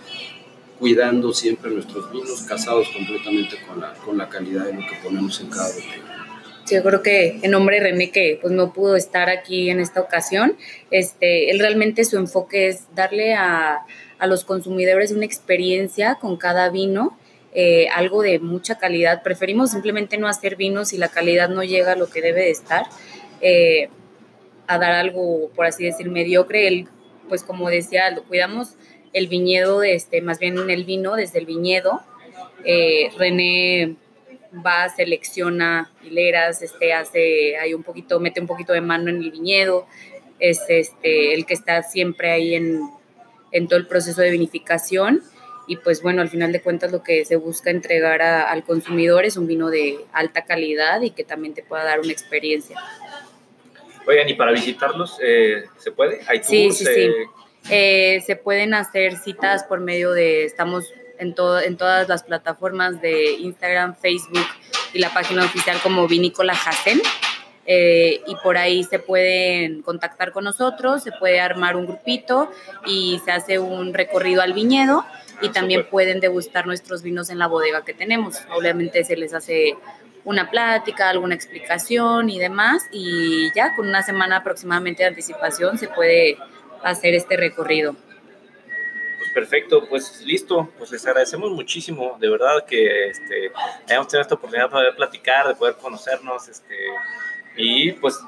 cuidando 0.81 1.31
siempre 1.31 1.69
nuestros 1.69 2.11
vinos, 2.11 2.41
casados 2.41 2.89
completamente 2.89 3.55
con 3.67 3.79
la, 3.79 3.93
con 3.93 4.17
la 4.17 4.27
calidad 4.27 4.65
de 4.65 4.73
lo 4.73 4.79
que 4.79 4.95
ponemos 5.03 5.39
en 5.39 5.51
cada 5.51 5.67
botella. 5.67 6.25
yo 6.67 6.81
creo 6.81 7.03
que 7.03 7.39
en 7.43 7.51
nombre 7.51 7.75
de 7.75 7.83
René, 7.83 8.09
que 8.09 8.39
pues 8.41 8.51
no 8.51 8.73
pudo 8.73 8.95
estar 8.95 9.29
aquí 9.29 9.69
en 9.69 9.79
esta 9.79 10.01
ocasión, 10.01 10.57
este, 10.89 11.51
él 11.51 11.59
realmente 11.59 12.03
su 12.03 12.17
enfoque 12.17 12.67
es 12.67 12.87
darle 12.95 13.35
a, 13.35 13.85
a 14.17 14.25
los 14.25 14.43
consumidores 14.43 15.11
una 15.11 15.23
experiencia 15.23 16.15
con 16.15 16.35
cada 16.35 16.71
vino, 16.71 17.15
eh, 17.53 17.87
algo 17.93 18.23
de 18.23 18.39
mucha 18.39 18.79
calidad. 18.79 19.21
Preferimos 19.21 19.69
simplemente 19.69 20.17
no 20.17 20.27
hacer 20.27 20.55
vinos 20.55 20.87
si 20.87 20.97
la 20.97 21.09
calidad 21.09 21.49
no 21.49 21.63
llega 21.63 21.91
a 21.91 21.95
lo 21.95 22.09
que 22.09 22.23
debe 22.23 22.41
de 22.41 22.49
estar, 22.49 22.85
eh, 23.41 23.89
a 24.65 24.79
dar 24.79 24.93
algo, 24.93 25.51
por 25.55 25.67
así 25.67 25.83
decir, 25.83 26.09
mediocre. 26.09 26.67
Él 26.67 26.87
pues 27.31 27.43
como 27.43 27.69
decía 27.69 28.13
cuidamos 28.27 28.75
el 29.13 29.28
viñedo, 29.28 29.84
este, 29.84 30.21
más 30.21 30.39
bien 30.39 30.69
el 30.69 30.86
vino 30.86 31.15
desde 31.15 31.39
el 31.39 31.45
viñedo 31.45 32.02
Eh, 32.63 33.10
René 33.17 33.95
va, 34.63 34.88
selecciona 34.89 35.91
hileras, 36.04 36.62
este, 36.62 36.93
hace, 36.93 37.58
hay 37.58 37.74
un 37.74 37.84
poquito, 37.84 38.19
mete 38.19 38.39
un 38.39 38.47
poquito 38.47 38.74
de 38.74 38.82
mano 38.82 39.10
en 39.10 39.17
el 39.17 39.32
viñedo, 39.32 39.88
es 40.39 40.60
este, 40.69 41.34
el 41.34 41.45
que 41.45 41.54
está 41.54 41.82
siempre 41.84 42.32
ahí 42.32 42.54
en, 42.56 42.82
en 43.52 43.67
todo 43.67 43.80
el 43.80 43.88
proceso 43.88 44.21
de 44.21 44.30
vinificación 44.32 45.24
y 45.67 45.78
pues 45.78 46.02
bueno, 46.02 46.21
al 46.21 46.30
final 46.30 46.52
de 46.52 46.62
cuentas 46.62 46.91
lo 46.91 47.02
que 47.02 47.26
se 47.26 47.36
busca 47.36 47.69
entregar 47.69 48.21
al 48.21 48.63
consumidor 48.63 49.26
es 49.26 49.38
un 49.38 49.47
vino 49.47 49.69
de 49.69 49.97
alta 50.12 50.43
calidad 50.43 51.02
y 51.02 51.12
que 51.12 51.24
también 51.24 51.54
te 51.54 51.63
pueda 51.63 51.84
dar 51.84 52.00
una 52.00 52.12
experiencia. 52.12 52.78
Oigan, 54.06 54.28
¿y 54.28 54.34
para 54.34 54.52
visitarlos 54.52 55.17
eh, 55.24 55.63
se 55.78 55.91
puede? 55.91 56.21
¿Hay 56.28 56.43
sí, 56.43 56.71
sí, 56.71 56.86
sí. 56.86 57.02
Eh, 57.02 57.13
se 57.63 58.39
pueden 58.43 58.74
hacer 58.74 59.17
citas 59.17 59.63
por 59.63 59.80
medio 59.80 60.12
de, 60.12 60.45
estamos 60.45 60.86
en, 61.19 61.36
todo, 61.36 61.62
en 61.62 61.78
todas 61.78 62.10
las 62.10 62.24
plataformas 62.24 63.00
de 63.02 63.34
Instagram, 63.34 63.95
Facebook 63.95 64.47
y 64.93 65.00
la 65.00 65.13
página 65.13 65.45
oficial 65.45 65.78
como 65.84 66.08
Vinícola 66.08 66.56
Jacen. 66.56 67.02
Eh, 67.67 68.21
y 68.26 68.36
por 68.43 68.58
ahí 68.58 68.84
se 68.84 68.97
pueden 68.97 69.84
contactar 69.84 70.32
con 70.32 70.43
nosotros, 70.43 71.04
se 71.04 71.12
puede 71.12 71.39
armar 71.39 71.76
un 71.76 71.86
grupito 71.86 72.52
y 72.88 73.21
se 73.24 73.32
hace 73.32 73.60
un 73.60 73.93
recorrido 73.93 74.41
al 74.41 74.54
viñedo 74.54 75.06
y 75.41 75.50
también 75.50 75.88
pueden 75.88 76.19
degustar 76.19 76.65
nuestros 76.65 77.04
vinos 77.04 77.30
en 77.30 77.38
la 77.38 77.45
bodega 77.45 77.86
que 77.86 77.93
tenemos. 77.93 78.39
Obviamente 78.58 79.04
se 79.04 79.15
les 79.15 79.34
hace 79.34 79.76
una 80.24 80.50
plática, 80.50 81.10
alguna 81.10 81.36
explicación 81.36 82.30
y 82.32 82.39
demás 82.39 82.84
y 82.91 83.52
ya 83.56 83.76
con 83.76 83.88
una 83.88 84.02
semana 84.02 84.38
aproximadamente 84.38 85.04
de 85.04 85.10
anticipación 85.10 85.78
se 85.78 85.88
puede 85.88 86.38
hacer 86.83 87.13
este 87.13 87.37
recorrido. 87.37 87.95
Pues 89.19 89.31
perfecto, 89.33 89.87
pues 89.87 90.21
listo, 90.25 90.69
pues 90.77 90.91
les 90.91 91.05
agradecemos 91.05 91.51
muchísimo, 91.51 92.17
de 92.19 92.29
verdad 92.29 92.65
que 92.65 93.09
este, 93.09 93.51
hayamos 93.87 94.07
tenido 94.07 94.21
esta 94.21 94.35
oportunidad 94.35 94.65
de 94.65 94.71
poder 94.71 94.95
platicar, 94.95 95.47
de 95.47 95.55
poder 95.55 95.75
conocernos, 95.75 96.47
este, 96.47 96.75
y 97.55 97.91
pues 97.93 98.19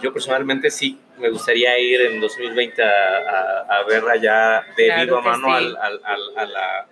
yo 0.00 0.12
personalmente 0.12 0.70
sí 0.70 0.98
me 1.18 1.30
gustaría 1.30 1.78
ir 1.78 2.00
en 2.00 2.20
2020 2.20 2.82
a, 2.82 3.66
a, 3.68 3.82
ver 3.84 4.04
allá 4.08 4.64
de 4.76 5.04
viva 5.04 5.20
mano 5.20 5.52
al, 5.52 5.76
al, 5.76 6.00
a 6.36 6.46
la, 6.46 6.86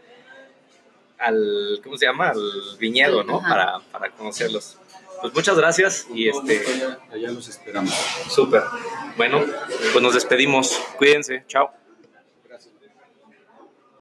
al, 1.18 1.80
¿cómo 1.82 1.96
se 1.96 2.06
llama? 2.06 2.30
Al 2.30 2.40
viñedo, 2.78 3.24
¿no? 3.24 3.40
Para, 3.40 3.78
para, 3.90 4.10
conocerlos. 4.10 4.76
Pues 5.20 5.34
muchas 5.34 5.56
gracias 5.56 6.06
y 6.14 6.28
este... 6.28 6.64
Allá, 6.66 6.98
allá 7.12 7.30
los 7.30 7.48
esperamos. 7.48 7.92
Súper. 8.28 8.62
Bueno, 9.16 9.44
pues 9.92 10.02
nos 10.02 10.14
despedimos. 10.14 10.78
Cuídense. 10.96 11.44
Chao. 11.46 11.72